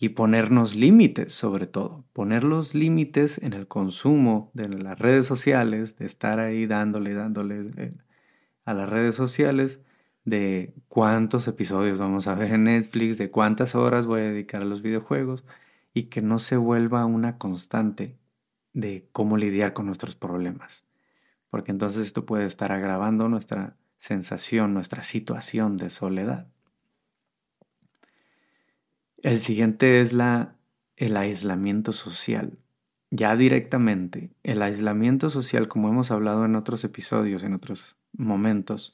y 0.00 0.10
ponernos 0.10 0.74
límites 0.74 1.32
sobre 1.34 1.66
todo, 1.66 2.04
poner 2.14 2.42
los 2.42 2.74
límites 2.74 3.38
en 3.38 3.52
el 3.52 3.68
consumo 3.68 4.50
de 4.54 4.68
las 4.68 4.98
redes 4.98 5.26
sociales, 5.26 5.98
de 5.98 6.06
estar 6.06 6.40
ahí 6.40 6.66
dándole, 6.66 7.14
dándole 7.14 7.70
eh, 7.76 7.92
a 8.64 8.72
las 8.74 8.88
redes 8.88 9.14
sociales, 9.14 9.80
de 10.24 10.74
cuántos 10.88 11.48
episodios 11.48 11.98
vamos 11.98 12.26
a 12.28 12.34
ver 12.34 12.52
en 12.52 12.64
Netflix, 12.64 13.18
de 13.18 13.30
cuántas 13.30 13.74
horas 13.74 14.06
voy 14.06 14.22
a 14.22 14.24
dedicar 14.24 14.62
a 14.62 14.66
los 14.66 14.82
videojuegos 14.82 15.44
y 15.92 16.04
que 16.04 16.22
no 16.22 16.38
se 16.38 16.56
vuelva 16.56 17.04
una 17.06 17.38
constante 17.38 18.18
de 18.72 19.08
cómo 19.12 19.36
lidiar 19.36 19.72
con 19.74 19.86
nuestros 19.86 20.14
problemas. 20.16 20.89
Porque 21.50 21.72
entonces 21.72 22.06
esto 22.06 22.24
puede 22.24 22.46
estar 22.46 22.72
agravando 22.72 23.28
nuestra 23.28 23.76
sensación, 23.98 24.72
nuestra 24.72 25.02
situación 25.02 25.76
de 25.76 25.90
soledad. 25.90 26.48
El 29.18 29.38
siguiente 29.38 30.00
es 30.00 30.12
la, 30.12 30.56
el 30.96 31.16
aislamiento 31.16 31.92
social. 31.92 32.58
Ya 33.10 33.36
directamente, 33.36 34.30
el 34.44 34.62
aislamiento 34.62 35.30
social, 35.30 35.68
como 35.68 35.88
hemos 35.88 36.10
hablado 36.10 36.44
en 36.44 36.54
otros 36.54 36.84
episodios, 36.84 37.42
en 37.42 37.54
otros 37.54 37.96
momentos, 38.12 38.92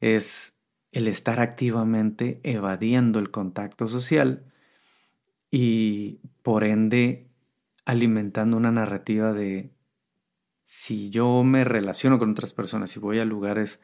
es 0.00 0.54
el 0.92 1.08
estar 1.08 1.40
activamente 1.40 2.40
evadiendo 2.42 3.18
el 3.18 3.30
contacto 3.30 3.88
social 3.88 4.44
y 5.50 6.20
por 6.42 6.64
ende 6.64 7.28
alimentando 7.84 8.56
una 8.56 8.72
narrativa 8.72 9.32
de 9.32 9.70
si 10.66 11.10
yo 11.10 11.44
me 11.44 11.62
relaciono 11.64 12.18
con 12.18 12.32
otras 12.32 12.52
personas, 12.52 12.90
si 12.90 12.98
voy 12.98 13.20
a 13.20 13.24
lugares 13.24 13.80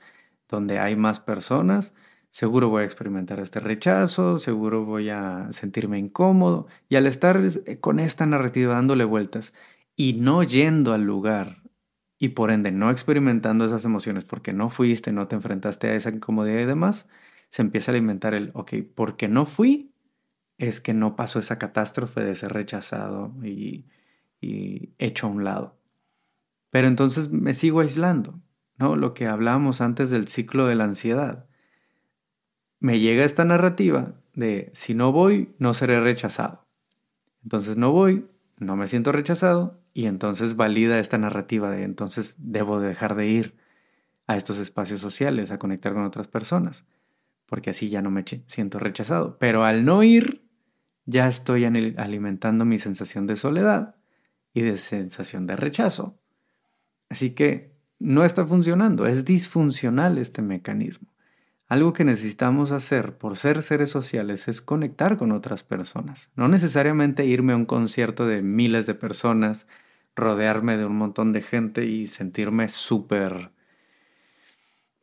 donde 0.48 0.80
hay 0.80 0.96
más 0.96 1.20
personas, 1.20 1.94
seguro 2.30 2.70
voy 2.70 2.82
a 2.82 2.86
experimentar 2.86 3.38
este 3.40 3.60
rechazo, 3.60 4.40
seguro 4.40 4.84
voy 4.84 5.08
a 5.10 5.46
sentirme 5.52 5.98
incómodo. 6.00 6.66
Y 6.88 6.96
al 6.96 7.06
estar 7.06 7.40
eh, 7.66 7.78
con 7.80 8.00
esta 8.00 8.26
narrativa 8.26 8.74
dándole 8.74 9.04
vueltas 9.04 9.54
y 9.96 10.14
no 10.14 10.42
yendo 10.42 10.92
al 10.92 11.04
lugar 11.04 11.62
y 12.18 12.30
por 12.30 12.50
ende 12.50 12.72
no 12.72 12.90
experimentando 12.90 13.64
esas 13.64 13.84
emociones 13.84 14.24
porque 14.24 14.52
no 14.52 14.68
fuiste, 14.70 15.12
no 15.12 15.28
te 15.28 15.36
enfrentaste 15.36 15.88
a 15.88 15.94
esa 15.94 16.10
incomodidad 16.10 16.60
y 16.60 16.66
demás, 16.66 17.08
se 17.50 17.62
empieza 17.62 17.92
a 17.92 17.94
alimentar 17.94 18.34
el, 18.34 18.50
ok, 18.54 18.74
porque 18.96 19.28
no 19.28 19.46
fui, 19.46 19.92
es 20.58 20.80
que 20.80 20.94
no 20.94 21.16
pasó 21.16 21.38
esa 21.38 21.58
catástrofe 21.58 22.22
de 22.24 22.34
ser 22.34 22.52
rechazado 22.52 23.32
y, 23.44 23.86
y 24.40 24.94
hecho 24.98 25.28
a 25.28 25.30
un 25.30 25.44
lado. 25.44 25.81
Pero 26.72 26.88
entonces 26.88 27.30
me 27.30 27.52
sigo 27.52 27.80
aislando, 27.80 28.40
¿no? 28.78 28.96
Lo 28.96 29.12
que 29.12 29.26
hablábamos 29.26 29.82
antes 29.82 30.08
del 30.08 30.26
ciclo 30.26 30.66
de 30.66 30.74
la 30.74 30.84
ansiedad. 30.84 31.44
Me 32.80 32.98
llega 32.98 33.26
esta 33.26 33.44
narrativa 33.44 34.14
de 34.32 34.70
si 34.72 34.94
no 34.94 35.12
voy, 35.12 35.54
no 35.58 35.74
seré 35.74 36.00
rechazado. 36.00 36.66
Entonces 37.42 37.76
no 37.76 37.92
voy, 37.92 38.26
no 38.56 38.74
me 38.76 38.86
siento 38.86 39.12
rechazado 39.12 39.82
y 39.92 40.06
entonces 40.06 40.56
valida 40.56 40.98
esta 40.98 41.18
narrativa 41.18 41.70
de 41.70 41.82
entonces 41.82 42.36
debo 42.38 42.80
dejar 42.80 43.16
de 43.16 43.26
ir 43.26 43.54
a 44.26 44.38
estos 44.38 44.56
espacios 44.56 45.02
sociales, 45.02 45.50
a 45.50 45.58
conectar 45.58 45.92
con 45.92 46.04
otras 46.04 46.26
personas, 46.26 46.86
porque 47.44 47.68
así 47.68 47.90
ya 47.90 48.00
no 48.00 48.10
me 48.10 48.24
siento 48.46 48.78
rechazado. 48.78 49.36
Pero 49.38 49.66
al 49.66 49.84
no 49.84 50.02
ir, 50.02 50.48
ya 51.04 51.28
estoy 51.28 51.66
alimentando 51.66 52.64
mi 52.64 52.78
sensación 52.78 53.26
de 53.26 53.36
soledad 53.36 53.96
y 54.54 54.62
de 54.62 54.78
sensación 54.78 55.46
de 55.46 55.56
rechazo. 55.56 56.21
Así 57.12 57.32
que 57.32 57.70
no 57.98 58.24
está 58.24 58.46
funcionando, 58.46 59.04
es 59.04 59.26
disfuncional 59.26 60.16
este 60.16 60.40
mecanismo. 60.40 61.08
Algo 61.68 61.92
que 61.92 62.04
necesitamos 62.04 62.72
hacer 62.72 63.18
por 63.18 63.36
ser 63.36 63.60
seres 63.60 63.90
sociales 63.90 64.48
es 64.48 64.62
conectar 64.62 65.18
con 65.18 65.30
otras 65.30 65.62
personas. 65.62 66.30
No 66.36 66.48
necesariamente 66.48 67.26
irme 67.26 67.52
a 67.52 67.56
un 67.56 67.66
concierto 67.66 68.24
de 68.24 68.40
miles 68.40 68.86
de 68.86 68.94
personas, 68.94 69.66
rodearme 70.16 70.78
de 70.78 70.86
un 70.86 70.96
montón 70.96 71.34
de 71.34 71.42
gente 71.42 71.84
y 71.84 72.06
sentirme 72.06 72.70
súper, 72.70 73.50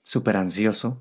súper 0.01 0.38
ansioso 0.38 1.00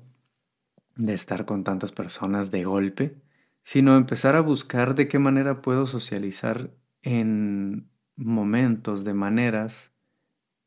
de 0.95 1.15
estar 1.15 1.45
con 1.45 1.63
tantas 1.63 1.91
personas 1.91 2.51
de 2.51 2.65
golpe, 2.65 3.17
sino 3.63 3.97
empezar 3.97 4.35
a 4.35 4.41
buscar 4.41 4.93
de 4.93 5.07
qué 5.07 5.17
manera 5.17 5.63
puedo 5.63 5.87
socializar 5.87 6.69
en 7.01 7.89
momentos, 8.15 9.03
de 9.03 9.15
maneras 9.15 9.91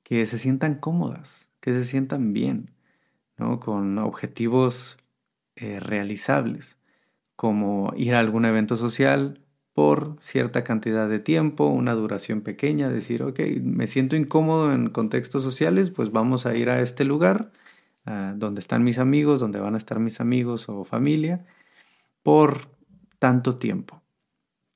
que 0.03 0.27
se 0.27 0.39
sientan 0.39 0.77
cómodas, 0.77 1.49
que 1.61 1.73
se 1.73 1.85
sientan 1.85 2.33
bien 2.33 2.71
con 3.61 3.99
objetivos 3.99 4.99
eh, 5.57 5.81
realizables, 5.81 6.79
como 7.35 7.93
ir 7.97 8.15
a 8.15 8.21
algún 8.21 8.45
evento 8.45 8.77
social 8.77 9.41
por 9.73 10.17
cierta 10.21 10.65
cantidad 10.65 11.09
de 11.09 11.19
tiempo, 11.19 11.67
una 11.67 11.95
duración 11.95 12.43
pequeña, 12.43 12.89
decir, 12.89 13.23
ok, 13.23 13.41
me 13.63 13.87
siento 13.87 14.17
incómodo 14.17 14.73
en 14.73 14.91
contextos 14.91 15.43
sociales, 15.43 15.91
pues 15.91 16.13
vamos 16.13 16.47
a 16.47 16.55
ir 16.55 16.69
a 16.69 16.81
este 16.81 17.05
lugar 17.05 17.51
donde 18.05 18.61
están 18.61 18.83
mis 18.83 18.99
amigos, 18.99 19.41
donde 19.41 19.61
van 19.61 19.75
a 19.75 19.79
estar 19.79 20.01
mis 20.01 20.21
amigos 20.21 20.69
o 20.69 20.85
familia, 20.85 21.47
por 22.23 22.69
tanto 23.19 23.57
tiempo. 23.57 24.03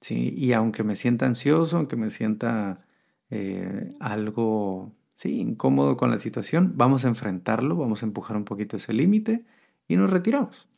¿sí? 0.00 0.32
Y 0.36 0.52
aunque 0.52 0.84
me 0.84 0.94
sienta 0.94 1.26
ansioso, 1.26 1.76
aunque 1.76 1.96
me 1.96 2.10
sienta 2.10 2.86
eh, 3.30 3.94
algo 4.00 4.92
sí, 5.16 5.40
incómodo 5.40 5.96
con 5.96 6.10
la 6.10 6.18
situación, 6.18 6.74
vamos 6.76 7.04
a 7.04 7.08
enfrentarlo, 7.08 7.74
vamos 7.74 8.02
a 8.02 8.06
empujar 8.06 8.36
un 8.36 8.44
poquito 8.44 8.76
ese 8.76 8.92
límite 8.92 9.44
y 9.88 9.96
nos 9.96 10.10
retiramos. 10.10 10.68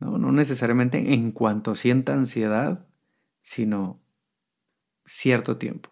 ¿no? 0.00 0.18
no 0.18 0.32
necesariamente 0.32 1.14
en 1.14 1.30
cuanto 1.30 1.74
sienta 1.74 2.12
ansiedad, 2.12 2.84
sino 3.40 4.00
cierto 5.04 5.56
tiempo. 5.56 5.90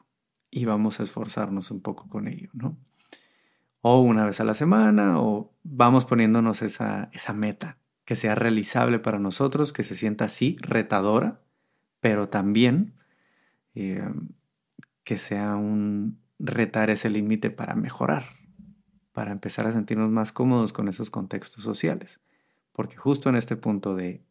Y 0.51 0.65
vamos 0.65 0.99
a 0.99 1.05
esforzarnos 1.05 1.71
un 1.71 1.81
poco 1.81 2.09
con 2.09 2.27
ello, 2.27 2.51
¿no? 2.53 2.77
O 3.83 4.01
una 4.03 4.27
vez 4.27 4.41
a 4.41 4.45
la 4.45 4.55
semana, 4.55 5.21
o 5.21 5.55
vamos 5.63 6.05
poniéndonos 6.05 6.61
esa, 6.63 7.09
esa 7.13 7.33
meta 7.33 7.79
que 8.05 8.17
sea 8.17 8.35
realizable 8.35 8.99
para 8.99 9.21
nosotros, 9.21 9.73
que 9.73 9.85
se 9.85 9.95
sienta 9.95 10.25
así, 10.25 10.57
retadora, 10.61 11.41
pero 12.01 12.29
también 12.29 12.95
eh, 13.75 14.03
que 15.05 15.17
sea 15.17 15.55
un, 15.55 16.20
retar 16.41 16.91
ese 16.91 17.11
límite 17.11 17.51
para 17.51 17.75
mejorar, 17.75 18.25
para 19.13 19.31
empezar 19.31 19.67
a 19.67 19.73
sentirnos 19.73 20.11
más 20.11 20.33
cómodos 20.33 20.73
con 20.73 20.89
esos 20.89 21.11
contextos 21.11 21.63
sociales. 21.63 22.21
Porque 22.73 22.97
justo 22.97 23.29
en 23.29 23.37
este 23.37 23.57
punto 23.57 23.95
de 23.95 24.25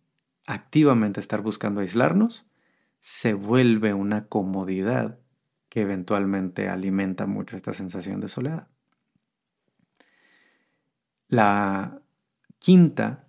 activamente 0.45 1.19
estar 1.19 1.41
buscando 1.41 1.81
aislarnos, 1.81 2.47
se 2.99 3.33
vuelve 3.33 3.93
una 3.93 4.27
comodidad 4.27 5.19
que 5.69 5.81
eventualmente 5.81 6.67
alimenta 6.67 7.27
mucho 7.27 7.55
esta 7.55 7.73
sensación 7.73 8.19
de 8.19 8.27
soledad. 8.27 8.67
La 11.27 12.01
quinta 12.57 13.27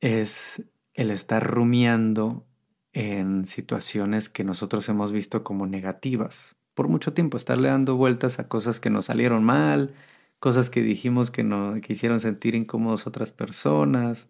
es 0.00 0.64
el 0.94 1.10
estar 1.10 1.46
rumiando 1.46 2.46
en 2.94 3.44
situaciones 3.44 4.30
que 4.30 4.44
nosotros 4.44 4.88
hemos 4.88 5.12
visto 5.12 5.44
como 5.44 5.66
negativas 5.66 6.55
por 6.76 6.88
mucho 6.88 7.14
tiempo, 7.14 7.38
estarle 7.38 7.70
dando 7.70 7.96
vueltas 7.96 8.38
a 8.40 8.48
cosas 8.48 8.80
que 8.80 8.90
nos 8.90 9.06
salieron 9.06 9.44
mal, 9.44 9.94
cosas 10.40 10.70
que 10.70 10.82
dijimos 10.82 11.30
que 11.32 11.44
nos 11.44 11.80
que 11.80 11.94
hicieron 11.94 12.20
sentir 12.20 12.54
incómodos 12.54 13.06
otras 13.08 13.32
personas, 13.32 14.28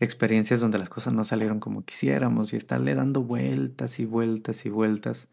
experiencias 0.00 0.60
donde 0.60 0.78
las 0.78 0.90
cosas 0.90 1.14
no 1.14 1.24
salieron 1.24 1.60
como 1.60 1.84
quisiéramos 1.84 2.52
y 2.52 2.56
estarle 2.56 2.94
dando 2.96 3.22
vueltas 3.22 4.00
y 4.00 4.06
vueltas 4.06 4.66
y 4.66 4.70
vueltas 4.70 5.28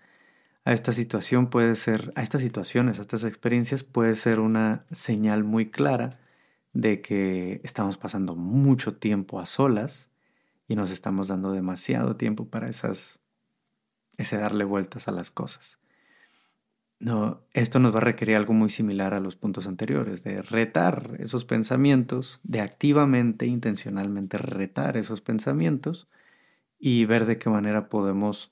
a 0.65 0.73
esta 0.73 0.93
situación 0.93 1.49
puede 1.49 1.75
ser, 1.75 2.13
a 2.15 2.23
estas 2.23 2.41
situaciones, 2.41 2.99
a 2.99 3.01
estas 3.01 3.23
experiencias 3.23 3.83
puede 3.83 4.15
ser 4.15 4.39
una 4.39 4.85
señal 4.91 5.43
muy 5.43 5.71
clara 5.71 6.19
de 6.73 7.01
que 7.01 7.61
estamos 7.63 7.97
pasando 7.97 8.35
mucho 8.35 8.95
tiempo 8.95 9.39
a 9.39 9.45
solas 9.45 10.11
y 10.67 10.75
nos 10.75 10.91
estamos 10.91 11.29
dando 11.29 11.51
demasiado 11.51 12.15
tiempo 12.15 12.47
para 12.49 12.69
esas 12.69 13.19
ese 14.17 14.37
darle 14.37 14.65
vueltas 14.65 15.07
a 15.07 15.11
las 15.11 15.31
cosas. 15.31 15.80
No, 17.01 17.41
esto 17.53 17.79
nos 17.79 17.95
va 17.95 17.97
a 17.97 18.01
requerir 18.01 18.35
algo 18.35 18.53
muy 18.53 18.69
similar 18.69 19.15
a 19.15 19.19
los 19.19 19.35
puntos 19.35 19.65
anteriores, 19.65 20.23
de 20.23 20.43
retar 20.43 21.15
esos 21.17 21.45
pensamientos, 21.45 22.39
de 22.43 22.61
activamente, 22.61 23.47
intencionalmente 23.47 24.37
retar 24.37 24.97
esos 24.97 25.19
pensamientos 25.19 26.07
y 26.77 27.05
ver 27.05 27.25
de 27.25 27.39
qué 27.39 27.49
manera 27.49 27.89
podemos 27.89 28.51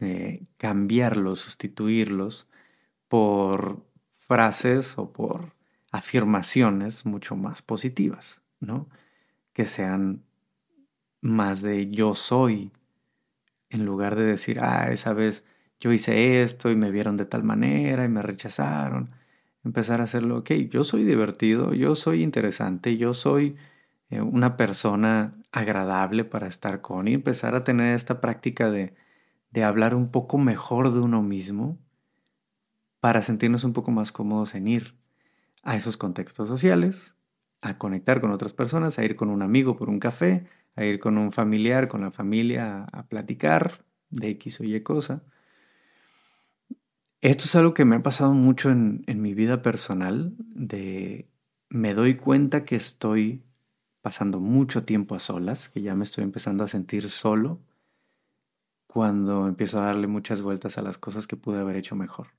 eh, 0.00 0.44
cambiarlos, 0.56 1.40
sustituirlos 1.40 2.48
por 3.08 3.86
frases 4.18 4.98
o 4.98 5.12
por 5.12 5.54
afirmaciones 5.92 7.06
mucho 7.06 7.36
más 7.36 7.62
positivas, 7.62 8.42
¿no? 8.58 8.88
Que 9.52 9.66
sean 9.66 10.24
más 11.20 11.62
de 11.62 11.90
yo 11.90 12.16
soy, 12.16 12.72
en 13.70 13.84
lugar 13.84 14.16
de 14.16 14.24
decir, 14.24 14.58
ah, 14.60 14.90
esa 14.92 15.12
vez 15.12 15.44
yo 15.82 15.92
hice 15.92 16.42
esto 16.44 16.70
y 16.70 16.76
me 16.76 16.92
vieron 16.92 17.16
de 17.16 17.26
tal 17.26 17.42
manera 17.42 18.04
y 18.04 18.08
me 18.08 18.22
rechazaron. 18.22 19.10
Empezar 19.64 20.00
a 20.00 20.04
hacerlo, 20.04 20.38
ok, 20.38 20.52
yo 20.70 20.84
soy 20.84 21.02
divertido, 21.02 21.74
yo 21.74 21.96
soy 21.96 22.22
interesante, 22.22 22.96
yo 22.96 23.14
soy 23.14 23.56
eh, 24.08 24.20
una 24.20 24.56
persona 24.56 25.34
agradable 25.50 26.24
para 26.24 26.46
estar 26.46 26.82
con 26.82 27.08
y 27.08 27.14
empezar 27.14 27.56
a 27.56 27.64
tener 27.64 27.96
esta 27.96 28.20
práctica 28.20 28.70
de, 28.70 28.94
de 29.50 29.64
hablar 29.64 29.96
un 29.96 30.12
poco 30.12 30.38
mejor 30.38 30.92
de 30.92 31.00
uno 31.00 31.20
mismo 31.20 31.78
para 33.00 33.20
sentirnos 33.20 33.64
un 33.64 33.72
poco 33.72 33.90
más 33.90 34.12
cómodos 34.12 34.54
en 34.54 34.68
ir 34.68 34.94
a 35.64 35.74
esos 35.74 35.96
contextos 35.96 36.46
sociales, 36.46 37.16
a 37.60 37.76
conectar 37.76 38.20
con 38.20 38.30
otras 38.30 38.54
personas, 38.54 39.00
a 39.00 39.04
ir 39.04 39.16
con 39.16 39.30
un 39.30 39.42
amigo 39.42 39.76
por 39.76 39.88
un 39.88 39.98
café, 39.98 40.46
a 40.76 40.84
ir 40.84 41.00
con 41.00 41.18
un 41.18 41.32
familiar, 41.32 41.88
con 41.88 42.02
la 42.02 42.12
familia 42.12 42.86
a, 42.92 43.00
a 43.00 43.08
platicar 43.08 43.84
de 44.10 44.28
X 44.30 44.60
o 44.60 44.64
Y 44.64 44.80
cosa. 44.82 45.24
Esto 47.22 47.44
es 47.44 47.54
algo 47.54 47.72
que 47.72 47.84
me 47.84 47.94
ha 47.94 48.02
pasado 48.02 48.34
mucho 48.34 48.68
en, 48.68 49.04
mi 49.06 49.32
vida 49.32 49.62
personal, 49.62 50.34
de 50.38 51.28
me 51.68 51.94
doy 51.94 52.16
cuenta 52.16 52.64
que 52.64 52.74
estoy 52.74 53.44
pasando 54.00 54.40
mucho 54.40 54.84
tiempo 54.84 55.14
a 55.14 55.20
solas, 55.20 55.68
que 55.68 55.82
ya 55.82 55.94
me 55.94 56.02
estoy 56.02 56.24
empezando 56.24 56.64
a 56.64 56.66
sentir 56.66 57.08
solo, 57.08 57.60
cuando 58.88 59.46
empiezo 59.46 59.80
a 59.80 59.86
darle 59.86 60.08
muchas 60.08 60.42
vueltas 60.42 60.78
a 60.78 60.82
las 60.82 60.98
cosas 60.98 61.28
que 61.28 61.36
pude 61.36 61.60
haber 61.60 61.76
hecho 61.76 61.94
mejor. 61.94 62.30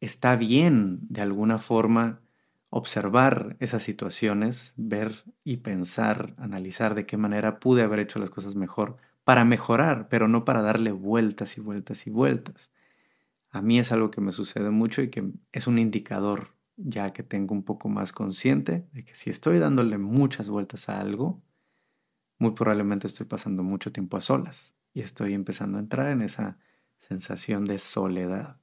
Está 0.00 0.34
bien, 0.34 0.98
de 1.08 1.20
alguna 1.20 1.58
forma, 1.60 2.22
observar 2.70 3.56
esas 3.60 3.84
situaciones, 3.84 4.74
ver 4.76 5.22
y 5.44 5.58
pensar, 5.58 6.34
analizar 6.38 6.96
de 6.96 7.06
qué 7.06 7.16
manera 7.16 7.60
pude 7.60 7.84
haber 7.84 8.00
hecho 8.00 8.18
las 8.18 8.30
cosas 8.30 8.56
mejor 8.56 8.96
para 9.22 9.44
mejorar, 9.44 10.08
pero 10.08 10.26
no 10.26 10.44
para 10.44 10.60
darle 10.60 10.90
vueltas 10.90 11.56
y 11.56 11.60
vueltas 11.60 12.08
y 12.08 12.10
vueltas. 12.10 12.71
A 13.52 13.60
mí 13.62 13.78
es 13.78 13.92
algo 13.92 14.10
que 14.10 14.20
me 14.20 14.32
sucede 14.32 14.70
mucho 14.70 15.02
y 15.02 15.10
que 15.10 15.30
es 15.52 15.66
un 15.66 15.78
indicador 15.78 16.56
ya 16.76 17.12
que 17.12 17.22
tengo 17.22 17.54
un 17.54 17.62
poco 17.62 17.88
más 17.88 18.12
consciente 18.12 18.86
de 18.92 19.04
que 19.04 19.14
si 19.14 19.30
estoy 19.30 19.58
dándole 19.58 19.98
muchas 19.98 20.48
vueltas 20.48 20.88
a 20.88 21.00
algo, 21.00 21.42
muy 22.38 22.52
probablemente 22.52 23.06
estoy 23.06 23.26
pasando 23.26 23.62
mucho 23.62 23.92
tiempo 23.92 24.16
a 24.16 24.20
solas 24.20 24.74
y 24.94 25.00
estoy 25.00 25.34
empezando 25.34 25.78
a 25.78 25.80
entrar 25.80 26.10
en 26.10 26.22
esa 26.22 26.58
sensación 26.98 27.64
de 27.64 27.78
soledad. 27.78 28.56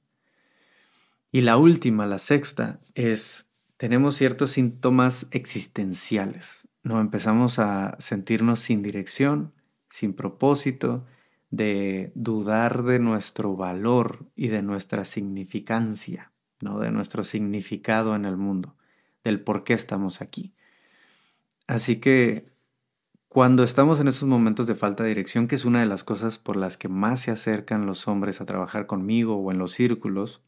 Y 1.32 1.42
la 1.42 1.56
última, 1.56 2.06
la 2.06 2.18
sexta, 2.18 2.80
es 2.94 3.48
tenemos 3.76 4.16
ciertos 4.16 4.50
síntomas 4.50 5.28
existenciales. 5.30 6.68
No 6.82 7.00
empezamos 7.00 7.58
a 7.58 7.96
sentirnos 7.98 8.58
sin 8.58 8.82
dirección, 8.82 9.54
sin 9.88 10.12
propósito, 10.12 11.06
de 11.50 12.12
dudar 12.14 12.84
de 12.84 12.98
nuestro 12.98 13.56
valor 13.56 14.26
y 14.36 14.48
de 14.48 14.62
nuestra 14.62 15.04
significancia, 15.04 16.32
¿no? 16.60 16.78
de 16.78 16.92
nuestro 16.92 17.24
significado 17.24 18.14
en 18.14 18.24
el 18.24 18.36
mundo, 18.36 18.76
del 19.24 19.40
por 19.40 19.64
qué 19.64 19.74
estamos 19.74 20.20
aquí. 20.20 20.54
Así 21.66 21.96
que 21.96 22.50
cuando 23.28 23.62
estamos 23.62 24.00
en 24.00 24.08
esos 24.08 24.28
momentos 24.28 24.66
de 24.66 24.74
falta 24.74 25.04
de 25.04 25.10
dirección, 25.10 25.46
que 25.46 25.54
es 25.54 25.64
una 25.64 25.80
de 25.80 25.86
las 25.86 26.02
cosas 26.02 26.38
por 26.38 26.56
las 26.56 26.76
que 26.76 26.88
más 26.88 27.20
se 27.20 27.30
acercan 27.30 27.86
los 27.86 28.08
hombres 28.08 28.40
a 28.40 28.46
trabajar 28.46 28.86
conmigo 28.86 29.36
o 29.36 29.52
en 29.52 29.58
los 29.58 29.72
círculos, 29.72 30.42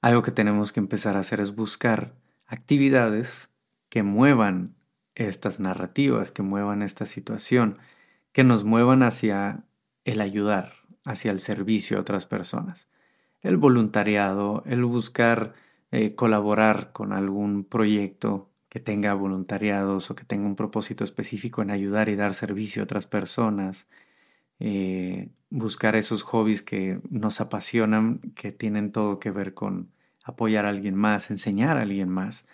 algo 0.00 0.22
que 0.22 0.30
tenemos 0.32 0.72
que 0.72 0.80
empezar 0.80 1.16
a 1.16 1.20
hacer 1.20 1.40
es 1.40 1.54
buscar 1.54 2.14
actividades 2.46 3.50
que 3.88 4.02
muevan 4.02 4.76
estas 5.14 5.60
narrativas, 5.60 6.30
que 6.30 6.42
muevan 6.42 6.82
esta 6.82 7.06
situación, 7.06 7.78
que 8.34 8.42
nos 8.44 8.64
muevan 8.64 9.04
hacia 9.04 9.64
el 10.04 10.20
ayudar, 10.20 10.72
hacia 11.04 11.30
el 11.30 11.38
servicio 11.38 11.96
a 11.96 12.00
otras 12.00 12.26
personas. 12.26 12.88
El 13.42 13.56
voluntariado, 13.56 14.64
el 14.66 14.84
buscar 14.84 15.54
eh, 15.92 16.16
colaborar 16.16 16.90
con 16.90 17.12
algún 17.12 17.62
proyecto 17.64 18.50
que 18.68 18.80
tenga 18.80 19.14
voluntariados 19.14 20.10
o 20.10 20.16
que 20.16 20.24
tenga 20.24 20.48
un 20.48 20.56
propósito 20.56 21.04
específico 21.04 21.62
en 21.62 21.70
ayudar 21.70 22.08
y 22.08 22.16
dar 22.16 22.34
servicio 22.34 22.82
a 22.82 22.84
otras 22.84 23.06
personas, 23.06 23.86
eh, 24.58 25.28
buscar 25.50 25.94
esos 25.94 26.24
hobbies 26.24 26.62
que 26.62 26.98
nos 27.10 27.40
apasionan, 27.40 28.18
que 28.34 28.50
tienen 28.50 28.90
todo 28.90 29.20
que 29.20 29.30
ver 29.30 29.54
con 29.54 29.92
apoyar 30.24 30.66
a 30.66 30.70
alguien 30.70 30.96
más, 30.96 31.30
enseñar 31.30 31.76
a 31.76 31.82
alguien 31.82 32.08
más, 32.08 32.46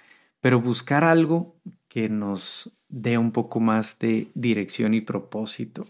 pero 0.42 0.60
buscar 0.60 1.04
algo 1.04 1.56
que 1.88 2.10
nos 2.10 2.70
dé 2.90 3.18
un 3.18 3.33
poco 3.33 3.61
más 3.61 3.98
de 3.98 4.29
dirección 4.35 4.94
y 4.94 5.00
propósito. 5.00 5.87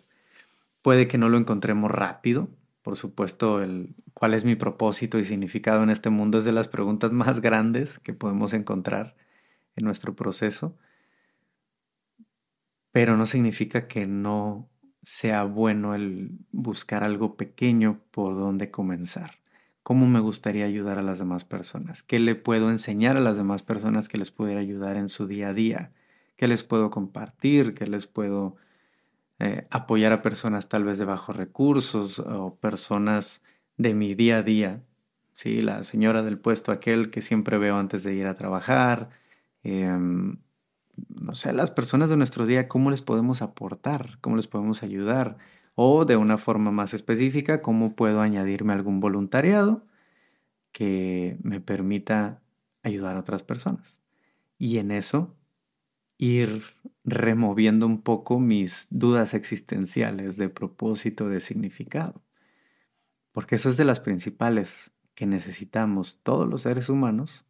Puede 0.83 1.09
que 1.09 1.19
no 1.19 1.29
lo 1.29 1.39
encontremos 1.39 1.91
rápido, 1.91 2.49
por 2.83 2.97
supuesto, 2.97 3.63
el 3.63 3.95
cuál 4.15 4.35
es 4.35 4.45
mi 4.45 4.57
propósito 4.57 5.19
y 5.19 5.25
significado 5.25 5.83
en 5.83 5.91
este 5.91 6.11
mundo 6.11 6.39
es 6.39 6.45
de 6.45 6.53
las 6.53 6.69
preguntas 6.69 7.13
más 7.13 7.41
grandes 7.43 7.99
que 7.99 8.15
podemos 8.15 8.53
encontrar 8.53 9.17
en 9.77 9.85
nuestro 9.85 10.15
proceso, 10.17 10.77
pero 12.93 13.17
no 13.17 13.27
significa 13.27 13.87
que 13.87 14.07
no 14.07 14.69
sea 15.03 15.45
bueno 15.45 15.95
el 15.95 16.33
buscar 16.53 17.05
algo 17.05 17.37
pequeño 17.37 18.01
por 18.11 18.35
donde 18.35 18.71
comenzar. 18.71 19.39
¿Cómo 19.83 20.07
me 20.07 20.21
gustaría 20.21 20.67
ayudar 20.67 20.99
a 20.99 21.03
las 21.03 21.19
demás 21.19 21.45
personas? 21.45 22.03
¿Qué 22.03 22.19
le 22.19 22.35
puedo 22.35 22.71
enseñar 22.71 23.17
a 23.17 23.21
las 23.21 23.37
demás 23.37 23.63
personas 23.63 24.09
que 24.09 24.19
les 24.19 24.31
pudiera 24.31 24.61
ayudar 24.61 24.97
en 24.97 25.09
su 25.09 25.27
día 25.27 25.49
a 25.49 25.55
día? 25.55 25.93
¿Qué 26.41 26.49
les 26.49 26.65
puedo 26.65 26.89
compartir? 26.89 27.75
¿Qué 27.75 27.87
les 27.87 28.07
puedo 28.07 28.57
eh, 29.39 29.67
apoyar 29.69 30.13
a 30.13 30.23
personas 30.23 30.71
tal 30.71 30.85
vez 30.85 30.97
de 30.99 31.05
bajos 31.05 31.37
recursos 31.37 32.19
o 32.19 32.57
personas 32.57 33.43
de 33.77 33.93
mi 33.93 34.15
día 34.15 34.39
a 34.39 34.43
día? 34.43 34.83
Sí, 35.35 35.61
la 35.61 35.83
señora 35.83 36.23
del 36.23 36.39
puesto 36.39 36.73
aquel 36.73 37.11
que 37.11 37.21
siempre 37.21 37.59
veo 37.59 37.77
antes 37.77 38.05
de 38.05 38.15
ir 38.15 38.27
a 38.27 38.33
trabajar, 38.33 39.11
Em, 39.63 40.39
no 41.09 41.35
sé, 41.35 41.53
las 41.53 41.71
personas 41.71 42.11
de 42.11 42.17
nuestro 42.17 42.47
día, 42.47 42.69
cómo 42.69 42.91
les 42.91 43.03
podemos 43.03 43.43
aportar, 43.43 44.19
cómo 44.21 44.37
les 44.37 44.47
podemos 44.49 44.83
ayudar, 44.83 45.37
o 45.75 46.05
de 46.07 46.17
una 46.17 46.39
forma 46.39 46.71
más 46.71 46.95
específica, 46.95 47.63
cómo 47.63 47.95
puedo 47.95 48.23
añadirme 48.23 48.73
algún 48.73 49.01
voluntariado 49.01 49.87
que 50.73 51.39
me 51.43 51.61
permita 51.61 52.43
ayudar 52.83 53.17
a 53.17 53.21
otras 53.21 53.43
personas. 53.43 54.01
Y 54.59 54.79
en 54.79 54.91
eso 54.93 55.37
ir 56.21 56.63
removiendo 57.03 57.87
un 57.87 58.03
poco 58.03 58.39
mis 58.39 58.87
dudas 58.91 59.33
existenciales 59.33 60.37
de 60.37 60.51
propósito, 60.51 61.31
de 61.31 61.41
significado. 61.41 62.15
Porque 63.33 63.55
eso 63.55 63.71
es 63.71 63.79
de 63.79 63.87
las 63.87 64.01
principales 64.01 64.93
que 65.15 65.25
necesitamos 65.25 66.21
todos 66.23 66.47
los 66.47 66.63
seres 66.63 66.91
humanos 66.91 67.47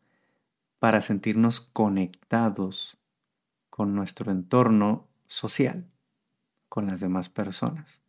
para 0.78 1.00
sentirnos 1.00 1.60
conectados 1.60 2.98
con 3.70 3.96
nuestro 3.96 4.30
entorno 4.30 5.08
social, 5.26 5.90
con 6.68 6.86
las 6.86 7.00
demás 7.00 7.28
personas. 7.28 8.04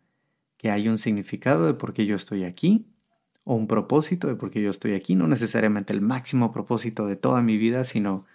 Que 0.57 0.69
hay 0.69 0.87
un 0.87 0.99
significado 0.99 1.65
de 1.65 1.73
por 1.73 1.91
qué 1.91 2.05
yo 2.05 2.15
estoy 2.15 2.43
aquí, 2.43 2.85
o 3.43 3.55
un 3.55 3.65
propósito 3.65 4.27
de 4.27 4.35
por 4.35 4.51
qué 4.51 4.61
yo 4.61 4.69
estoy 4.69 4.93
aquí, 4.93 5.15
no 5.15 5.27
necesariamente 5.27 5.91
el 5.91 6.01
máximo 6.01 6.51
propósito 6.51 7.07
de 7.07 7.15
toda 7.15 7.41
mi 7.41 7.57
vida, 7.57 7.83
sino 7.83 8.27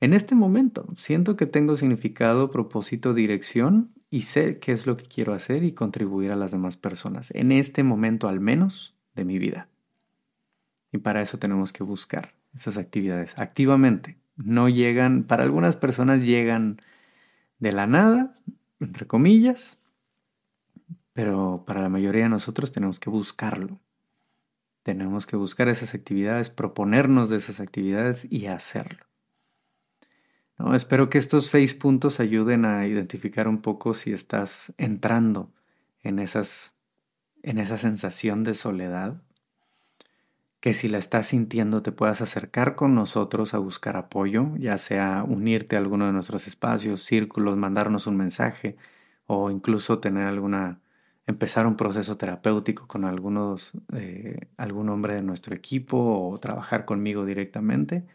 en 0.00 0.14
este 0.14 0.34
momento. 0.34 0.86
Siento 0.96 1.36
que 1.36 1.46
tengo 1.46 1.76
significado, 1.76 2.50
propósito, 2.50 3.14
dirección 3.14 3.92
y 4.10 4.22
sé 4.22 4.58
qué 4.58 4.72
es 4.72 4.86
lo 4.86 4.96
que 4.96 5.04
quiero 5.04 5.32
hacer 5.32 5.62
y 5.62 5.72
contribuir 5.72 6.32
a 6.32 6.36
las 6.36 6.50
demás 6.50 6.76
personas, 6.76 7.30
en 7.32 7.52
este 7.52 7.82
momento 7.82 8.28
al 8.28 8.40
menos 8.40 8.96
de 9.14 9.24
mi 9.24 9.38
vida. 9.38 9.68
Y 10.92 10.98
para 10.98 11.22
eso 11.22 11.38
tenemos 11.38 11.72
que 11.72 11.84
buscar 11.84 12.34
esas 12.54 12.76
actividades 12.76 13.38
activamente. 13.38 14.18
No 14.36 14.68
llegan, 14.68 15.24
para 15.24 15.44
algunas 15.44 15.76
personas 15.76 16.26
llegan 16.26 16.80
de 17.58 17.72
la 17.72 17.86
nada, 17.86 18.38
entre 18.80 19.06
comillas, 19.06 19.78
pero 21.12 21.64
para 21.66 21.82
la 21.82 21.88
mayoría 21.88 22.24
de 22.24 22.30
nosotros 22.30 22.72
tenemos 22.72 22.98
que 22.98 23.10
buscarlo. 23.10 23.78
Tenemos 24.82 25.26
que 25.26 25.36
buscar 25.36 25.68
esas 25.68 25.94
actividades, 25.94 26.48
proponernos 26.48 27.28
de 27.28 27.36
esas 27.36 27.60
actividades 27.60 28.26
y 28.30 28.46
hacerlo. 28.46 29.09
Espero 30.74 31.08
que 31.08 31.18
estos 31.18 31.46
seis 31.46 31.74
puntos 31.74 32.20
ayuden 32.20 32.64
a 32.64 32.86
identificar 32.86 33.48
un 33.48 33.62
poco 33.62 33.94
si 33.94 34.12
estás 34.12 34.72
entrando 34.78 35.50
en, 36.02 36.18
esas, 36.18 36.76
en 37.42 37.58
esa 37.58 37.78
sensación 37.78 38.44
de 38.44 38.54
soledad 38.54 39.22
que 40.60 40.74
si 40.74 40.88
la 40.88 40.98
estás 40.98 41.28
sintiendo 41.28 41.82
te 41.82 41.92
puedas 41.92 42.20
acercar 42.20 42.76
con 42.76 42.94
nosotros 42.94 43.54
a 43.54 43.58
buscar 43.58 43.96
apoyo, 43.96 44.54
ya 44.58 44.76
sea 44.78 45.24
unirte 45.26 45.76
a 45.76 45.78
alguno 45.78 46.06
de 46.06 46.12
nuestros 46.12 46.46
espacios, 46.46 47.02
círculos, 47.02 47.56
mandarnos 47.56 48.06
un 48.06 48.16
mensaje 48.16 48.76
o 49.26 49.50
incluso 49.50 50.00
tener 50.00 50.26
alguna, 50.26 50.80
empezar 51.26 51.66
un 51.66 51.76
proceso 51.76 52.16
terapéutico 52.18 52.86
con 52.86 53.06
algunos, 53.06 53.72
eh, 53.94 54.48
algún 54.58 54.90
hombre 54.90 55.14
de 55.14 55.22
nuestro 55.22 55.54
equipo 55.54 56.30
o 56.30 56.38
trabajar 56.38 56.84
conmigo 56.84 57.24
directamente, 57.24 58.06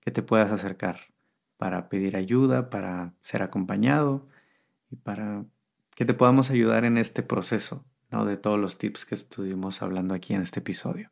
que 0.00 0.10
te 0.10 0.22
puedas 0.22 0.52
acercar 0.52 1.13
para 1.56 1.88
pedir 1.88 2.16
ayuda, 2.16 2.70
para 2.70 3.14
ser 3.20 3.42
acompañado 3.42 4.26
y 4.90 4.96
para 4.96 5.44
que 5.94 6.04
te 6.04 6.14
podamos 6.14 6.50
ayudar 6.50 6.84
en 6.84 6.98
este 6.98 7.22
proceso, 7.22 7.84
¿no? 8.10 8.24
De 8.24 8.36
todos 8.36 8.58
los 8.58 8.78
tips 8.78 9.04
que 9.04 9.14
estuvimos 9.14 9.82
hablando 9.82 10.14
aquí 10.14 10.34
en 10.34 10.42
este 10.42 10.60
episodio. 10.60 11.10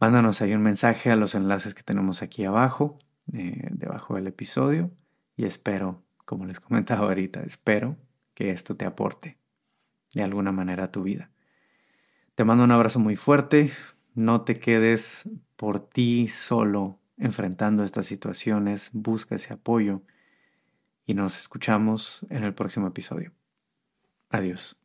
Mándanos 0.00 0.40
ahí 0.42 0.54
un 0.54 0.62
mensaje 0.62 1.10
a 1.10 1.16
los 1.16 1.34
enlaces 1.34 1.74
que 1.74 1.82
tenemos 1.82 2.22
aquí 2.22 2.44
abajo, 2.44 2.98
eh, 3.32 3.68
debajo 3.72 4.14
del 4.14 4.28
episodio. 4.28 4.92
Y 5.36 5.44
espero, 5.44 6.04
como 6.24 6.46
les 6.46 6.60
comentaba 6.60 7.08
ahorita, 7.08 7.42
espero 7.42 7.96
que 8.34 8.50
esto 8.50 8.76
te 8.76 8.84
aporte 8.84 9.38
de 10.14 10.22
alguna 10.22 10.52
manera 10.52 10.84
a 10.84 10.92
tu 10.92 11.02
vida. 11.02 11.30
Te 12.36 12.44
mando 12.44 12.62
un 12.62 12.70
abrazo 12.70 13.00
muy 13.00 13.16
fuerte. 13.16 13.72
No 14.14 14.42
te 14.42 14.60
quedes 14.60 15.28
por 15.56 15.80
ti 15.80 16.28
solo 16.28 17.00
enfrentando 17.18 17.84
estas 17.84 18.06
situaciones. 18.06 18.90
Busca 18.92 19.36
ese 19.36 19.52
apoyo 19.52 20.02
y 21.06 21.14
nos 21.14 21.36
escuchamos 21.36 22.26
en 22.30 22.44
el 22.44 22.54
próximo 22.54 22.86
episodio. 22.86 23.32
Adiós. 24.30 24.76